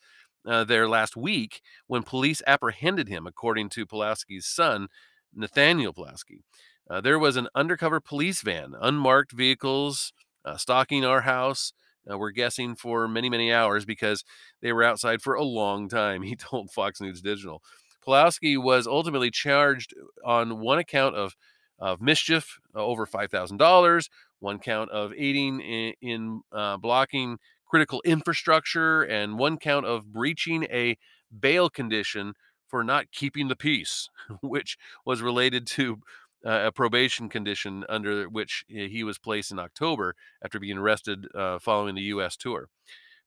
uh, 0.48 0.64
there 0.64 0.88
last 0.88 1.18
week 1.18 1.62
when 1.88 2.02
police 2.02 2.42
apprehended 2.48 3.10
him, 3.10 3.28
according 3.28 3.70
to 3.70 3.86
Pawlowski's 3.86 4.46
son, 4.46 4.88
Nathaniel 5.34 5.94
Pawlowski. 5.94 6.42
Uh, 6.90 7.02
there 7.02 7.20
was 7.20 7.36
an 7.36 7.48
undercover 7.56 8.00
police 8.00 8.42
van, 8.42 8.74
unmarked 8.80 9.32
vehicles, 9.32 10.14
uh, 10.46 10.58
stalking 10.58 11.06
our 11.06 11.22
house. 11.22 11.74
Uh, 12.10 12.18
we're 12.18 12.32
guessing 12.32 12.76
for 12.76 13.08
many, 13.08 13.30
many 13.30 13.52
hours 13.52 13.86
because 13.86 14.24
they 14.62 14.74
were 14.74 14.84
outside 14.84 15.22
for 15.22 15.36
a 15.36 15.44
long 15.44 15.88
time, 15.88 16.22
he 16.24 16.36
told 16.36 16.72
Fox 16.72 17.02
News 17.02 17.22
Digital. 17.22 17.62
Pawlowski 18.06 18.62
was 18.62 18.88
ultimately 18.88 19.30
charged 19.30 19.94
on 20.26 20.60
one 20.60 20.80
account 20.80 21.16
of, 21.16 21.36
of 21.80 22.02
mischief, 22.02 22.60
uh, 22.76 22.84
over 22.84 23.06
$5,000, 23.06 24.10
one 24.40 24.60
count 24.60 24.90
of 24.90 25.14
aiding 25.16 25.60
in, 25.62 25.94
in 26.02 26.42
uh, 26.52 26.78
blocking 26.78 27.38
critical 27.66 28.02
infrastructure, 28.04 29.04
and 29.04 29.38
one 29.38 29.58
count 29.58 29.86
of 29.86 30.12
breaching 30.12 30.64
a 30.64 30.98
bail 31.40 31.70
condition 31.70 32.34
for 32.68 32.84
not 32.84 33.12
keeping 33.12 33.50
the 33.50 33.56
peace, 33.56 34.10
which 34.42 34.78
was 35.06 35.22
related 35.22 35.68
to 35.68 36.00
uh, 36.46 36.64
a 36.66 36.72
probation 36.72 37.30
condition 37.30 37.86
under 37.90 38.26
which 38.28 38.66
he 38.68 39.04
was 39.04 39.18
placed 39.18 39.52
in 39.52 39.60
October 39.60 40.16
after 40.44 40.60
being 40.60 40.78
arrested 40.78 41.28
uh, 41.36 41.60
following 41.60 41.96
the 41.96 42.02
U.S. 42.04 42.36
tour. 42.36 42.70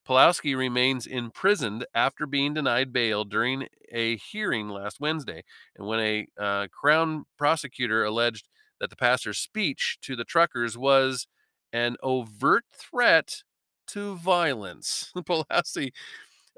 Pawlowski 0.07 0.55
remains 0.55 1.07
imprisoned 1.07 1.85
after 1.95 2.27
being 2.27 2.53
denied 2.53 2.93
bail 2.93 3.23
during 3.23 3.67
a 3.91 4.17
hearing 4.17 4.69
last 4.69 4.99
Wednesday, 4.99 5.43
and 5.75 5.87
when 5.87 5.99
a 5.99 6.27
uh, 6.39 6.67
Crown 6.67 7.25
prosecutor 7.37 8.03
alleged 8.03 8.47
that 8.79 8.89
the 8.89 8.95
pastor's 8.95 9.39
speech 9.39 9.97
to 10.01 10.15
the 10.15 10.23
truckers 10.23 10.77
was 10.77 11.27
an 11.73 11.95
overt 12.03 12.65
threat 12.71 13.43
to 13.87 14.15
violence. 14.15 15.11
Pawlowski 15.17 15.91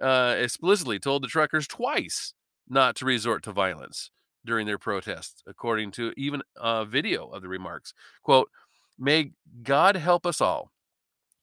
uh, 0.02 0.36
explicitly 0.38 1.00
told 1.00 1.24
the 1.24 1.28
truckers 1.28 1.68
twice 1.68 2.34
not 2.68 2.96
to 2.98 3.06
resort 3.06 3.44
to 3.44 3.52
violence 3.52 4.12
during 4.48 4.66
their 4.66 4.80
protests, 4.80 5.44
according 5.46 5.92
to 5.92 6.14
even 6.18 6.42
a 6.56 6.86
video 6.86 7.28
of 7.28 7.44
the 7.44 7.50
remarks. 7.50 7.94
Quote, 8.24 8.50
May 8.98 9.34
God 9.62 9.96
help 9.96 10.26
us 10.26 10.42
all, 10.42 10.72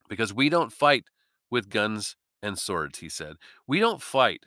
because 0.09 0.35
we 0.35 0.49
don't 0.49 0.73
fight 0.73 1.05
with 1.51 1.71
guns 1.71 2.17
and 2.43 2.59
swords, 2.59 2.99
he 2.99 3.09
said. 3.09 3.37
We 3.67 3.79
don't 3.79 4.03
fight 4.03 4.47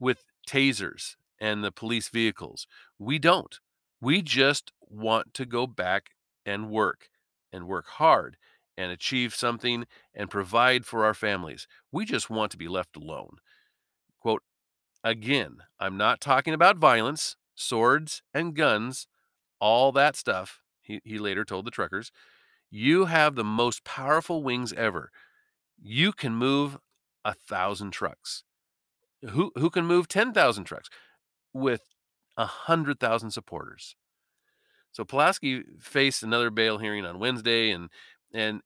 with 0.00 0.24
tasers 0.48 1.16
and 1.38 1.62
the 1.62 1.72
police 1.72 2.08
vehicles. 2.08 2.66
We 2.98 3.18
don't. 3.18 3.58
We 4.00 4.22
just 4.22 4.72
want 4.80 5.34
to 5.34 5.44
go 5.44 5.66
back 5.66 6.10
and 6.46 6.70
work 6.70 7.08
and 7.52 7.66
work 7.66 7.86
hard 7.86 8.36
and 8.78 8.92
achieve 8.92 9.34
something 9.34 9.86
and 10.14 10.30
provide 10.30 10.86
for 10.86 11.04
our 11.04 11.14
families. 11.14 11.66
We 11.92 12.04
just 12.04 12.30
want 12.30 12.52
to 12.52 12.58
be 12.58 12.68
left 12.68 12.96
alone. 12.96 13.36
Quote, 14.20 14.42
again, 15.02 15.58
I'm 15.80 15.96
not 15.96 16.20
talking 16.20 16.54
about 16.54 16.76
violence 16.76 17.36
swords 17.56 18.22
and 18.32 18.54
guns, 18.54 19.08
all 19.60 19.90
that 19.92 20.14
stuff, 20.14 20.60
he, 20.80 21.00
he 21.04 21.18
later 21.18 21.44
told 21.44 21.64
the 21.64 21.70
truckers. 21.70 22.12
You 22.70 23.06
have 23.06 23.34
the 23.34 23.44
most 23.44 23.82
powerful 23.82 24.42
wings 24.42 24.72
ever. 24.72 25.10
You 25.82 26.12
can 26.12 26.34
move 26.34 26.78
a 27.24 27.34
thousand 27.34 27.90
trucks. 27.90 28.44
Who, 29.30 29.50
who 29.56 29.70
can 29.70 29.86
move 29.86 30.06
10,000 30.06 30.64
trucks 30.64 30.88
with 31.52 31.82
a 32.36 32.46
hundred 32.46 33.00
thousand 33.00 33.32
supporters? 33.32 33.96
So 34.96 35.04
Pawlowski 35.04 35.62
faced 35.78 36.22
another 36.22 36.50
bail 36.50 36.78
hearing 36.78 37.04
on 37.04 37.18
Wednesday, 37.18 37.70
and 37.70 37.90
and 38.32 38.62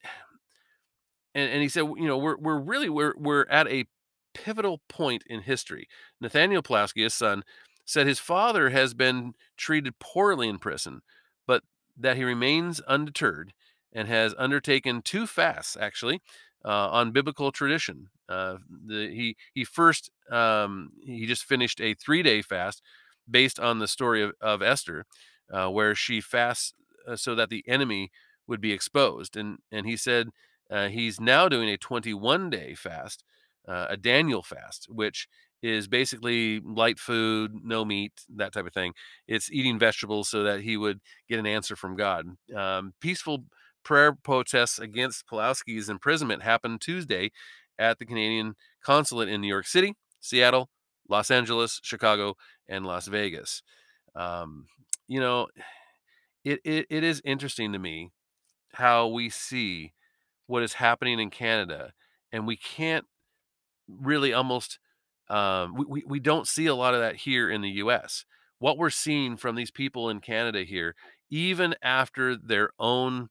and, 1.34 1.50
and 1.50 1.60
he 1.60 1.68
said, 1.68 1.80
you 1.80 2.06
know, 2.06 2.16
we're 2.16 2.36
we're 2.36 2.60
really 2.60 2.88
we're 2.88 3.14
we're 3.16 3.46
at 3.50 3.66
a 3.66 3.86
pivotal 4.32 4.80
point 4.88 5.24
in 5.26 5.40
history. 5.40 5.88
Nathaniel 6.20 6.62
Pawlowski, 6.62 7.02
his 7.02 7.14
son, 7.14 7.42
said 7.84 8.06
his 8.06 8.18
father 8.18 8.70
has 8.70 8.94
been 8.94 9.34
treated 9.56 9.98
poorly 9.98 10.48
in 10.48 10.58
prison, 10.58 11.02
but 11.46 11.62
that 11.96 12.16
he 12.16 12.24
remains 12.24 12.80
undeterred 12.82 13.52
and 13.92 14.08
has 14.08 14.34
undertaken 14.38 15.02
two 15.02 15.26
fasts, 15.26 15.76
actually, 15.78 16.20
uh, 16.64 16.88
on 16.90 17.10
biblical 17.10 17.52
tradition. 17.52 18.08
Uh, 18.28 18.58
the, 18.86 19.08
he 19.08 19.36
he 19.54 19.64
first 19.64 20.10
um, 20.30 20.92
he 21.04 21.26
just 21.26 21.44
finished 21.44 21.80
a 21.80 21.94
three 21.94 22.22
day 22.22 22.42
fast 22.42 22.82
based 23.28 23.58
on 23.58 23.78
the 23.78 23.88
story 23.88 24.22
of, 24.22 24.32
of 24.40 24.62
Esther, 24.62 25.04
uh, 25.52 25.68
where 25.68 25.94
she 25.94 26.20
fasts 26.20 26.74
uh, 27.08 27.16
so 27.16 27.34
that 27.34 27.48
the 27.50 27.64
enemy 27.66 28.10
would 28.46 28.60
be 28.60 28.72
exposed, 28.72 29.36
and 29.36 29.58
and 29.72 29.86
he 29.86 29.96
said 29.96 30.28
uh, 30.70 30.88
he's 30.88 31.20
now 31.20 31.48
doing 31.48 31.68
a 31.68 31.76
21 31.76 32.50
day 32.50 32.74
fast, 32.74 33.24
uh, 33.66 33.86
a 33.90 33.96
Daniel 33.96 34.42
fast, 34.42 34.86
which 34.88 35.28
is 35.62 35.88
basically 35.88 36.60
light 36.60 36.98
food, 36.98 37.52
no 37.62 37.84
meat, 37.84 38.12
that 38.36 38.52
type 38.52 38.66
of 38.66 38.72
thing. 38.72 38.94
It's 39.28 39.50
eating 39.52 39.78
vegetables 39.78 40.28
so 40.28 40.42
that 40.44 40.60
he 40.60 40.76
would 40.76 41.00
get 41.28 41.38
an 41.38 41.46
answer 41.46 41.76
from 41.76 41.96
God. 41.96 42.26
Um, 42.54 42.94
peaceful 43.00 43.44
prayer 43.84 44.12
protests 44.12 44.78
against 44.78 45.26
Pawlowski's 45.26 45.88
imprisonment 45.88 46.42
happened 46.42 46.80
Tuesday 46.80 47.30
at 47.78 47.98
the 47.98 48.06
Canadian 48.06 48.54
consulate 48.82 49.28
in 49.28 49.40
New 49.40 49.48
York 49.48 49.66
City, 49.66 49.94
Seattle, 50.20 50.70
Los 51.08 51.30
Angeles, 51.30 51.80
Chicago, 51.82 52.36
and 52.68 52.86
Las 52.86 53.08
Vegas. 53.08 53.62
Um, 54.14 54.66
you 55.08 55.20
know, 55.20 55.48
it, 56.44 56.60
it, 56.64 56.86
it 56.88 57.04
is 57.04 57.20
interesting 57.24 57.72
to 57.72 57.78
me 57.78 58.10
how 58.74 59.08
we 59.08 59.28
see 59.28 59.92
what 60.46 60.62
is 60.62 60.74
happening 60.74 61.18
in 61.18 61.30
Canada, 61.30 61.92
and 62.32 62.46
we 62.46 62.56
can't 62.56 63.06
really 63.88 64.32
almost 64.32 64.78
um, 65.30 65.74
we, 65.76 65.84
we, 65.86 66.04
we 66.06 66.20
don't 66.20 66.48
see 66.48 66.66
a 66.66 66.74
lot 66.74 66.92
of 66.92 67.00
that 67.00 67.16
here 67.16 67.48
in 67.48 67.62
the 67.62 67.70
US. 67.70 68.24
What 68.58 68.76
we're 68.76 68.90
seeing 68.90 69.36
from 69.36 69.54
these 69.54 69.70
people 69.70 70.10
in 70.10 70.20
Canada 70.20 70.64
here, 70.64 70.94
even 71.30 71.74
after 71.82 72.36
their 72.36 72.70
own 72.78 73.28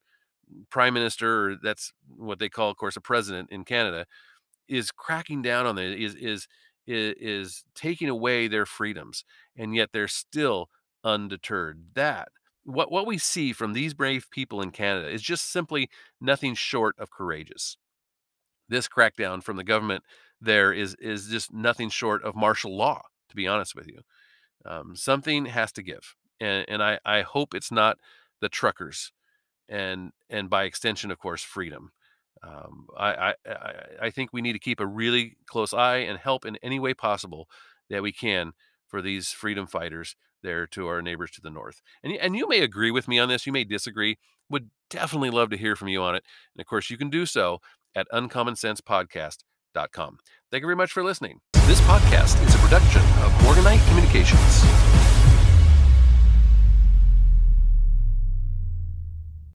prime 0.70 0.94
minister, 0.94 1.52
or 1.52 1.56
that's 1.62 1.92
what 2.08 2.40
they 2.40 2.50
call, 2.50 2.72
of 2.72 2.78
course, 2.78 2.96
a 2.96 3.02
president 3.02 3.50
in 3.52 3.66
Canada, 3.66 4.06
is 4.68 4.92
cracking 4.92 5.42
down 5.42 5.66
on 5.66 5.78
it, 5.78 6.00
is 6.00 6.16
is 6.16 6.48
is, 6.88 7.16
is 7.20 7.64
taking 7.76 8.10
away 8.10 8.48
their 8.48 8.66
freedoms, 8.66 9.26
and 9.56 9.76
yet 9.76 9.90
they're 9.94 10.08
still 10.08 10.70
undeterred. 11.04 11.84
That 11.96 12.30
what 12.64 12.92
what 12.92 13.06
we 13.06 13.18
see 13.18 13.54
from 13.54 13.74
these 13.74 13.94
brave 13.94 14.28
people 14.32 14.62
in 14.62 14.72
Canada 14.72 15.10
is 15.10 15.22
just 15.22 15.52
simply 15.52 15.90
nothing 16.22 16.56
short 16.56 16.96
of 16.98 17.12
courageous. 17.12 17.78
This 18.70 18.88
crackdown 18.88 19.44
from 19.44 19.58
the 19.58 19.64
government 19.64 20.04
there 20.42 20.74
is 20.74 20.96
is 20.96 21.28
just 21.28 21.54
nothing 21.54 21.90
short 21.90 22.24
of 22.24 22.36
martial 22.36 22.76
law. 22.76 23.02
To 23.30 23.36
be 23.36 23.48
honest 23.48 23.76
with 23.76 23.88
you, 23.88 24.00
um, 24.66 24.96
something 24.96 25.46
has 25.46 25.72
to 25.74 25.84
give, 25.84 26.16
and 26.40 26.66
and 26.68 26.84
I 26.84 27.00
I 27.06 27.22
hope 27.22 27.54
it's 27.54 27.72
not 27.72 27.98
the 28.42 28.50
truckers, 28.50 29.12
and 29.68 30.12
and 30.30 30.50
by 30.50 30.64
extension, 30.64 31.12
of 31.12 31.20
course, 31.20 31.44
freedom. 31.44 31.92
Um, 32.42 32.88
I, 32.98 33.34
I 33.46 33.74
I 34.04 34.10
think 34.10 34.32
we 34.32 34.42
need 34.42 34.54
to 34.54 34.60
keep 34.60 34.80
a 34.80 34.88
really 34.88 35.36
close 35.46 35.74
eye 35.74 35.98
and 35.98 36.18
help 36.18 36.46
in 36.46 36.58
any 36.64 36.80
way 36.80 36.94
possible 36.94 37.48
that 37.90 38.02
we 38.02 38.12
can 38.12 38.54
for 38.88 39.02
these 39.02 39.32
freedom 39.32 39.68
fighters 39.68 40.16
there 40.42 40.66
to 40.68 40.88
our 40.88 41.02
neighbors 41.02 41.32
to 41.32 41.42
the 41.42 41.50
north. 41.50 41.82
And 42.04 42.14
and 42.14 42.36
you 42.36 42.48
may 42.48 42.62
agree 42.62 42.92
with 42.92 43.08
me 43.08 43.20
on 43.20 43.30
this, 43.30 43.46
you 43.46 43.54
may 43.54 43.64
disagree. 43.64 44.18
Would 44.50 44.70
definitely 44.90 45.30
love 45.30 45.50
to 45.52 45.58
hear 45.58 45.76
from 45.76 45.90
you 45.90 46.02
on 46.02 46.16
it. 46.16 46.24
And 46.56 46.62
of 46.62 46.68
course, 46.68 46.90
you 46.90 46.98
can 46.98 47.10
do 47.10 47.26
so 47.26 47.60
at 47.96 48.08
uncommonsensepodcast.com. 48.12 49.46
Thank 50.52 50.62
you 50.62 50.68
very 50.68 50.76
much 50.76 50.92
for 50.92 51.04
listening. 51.04 51.42
This 51.68 51.82
podcast 51.82 52.44
is 52.48 52.56
a 52.56 52.58
production 52.60 53.02
of 53.24 53.32
Morganite 53.44 53.88
Communications. 53.90 55.09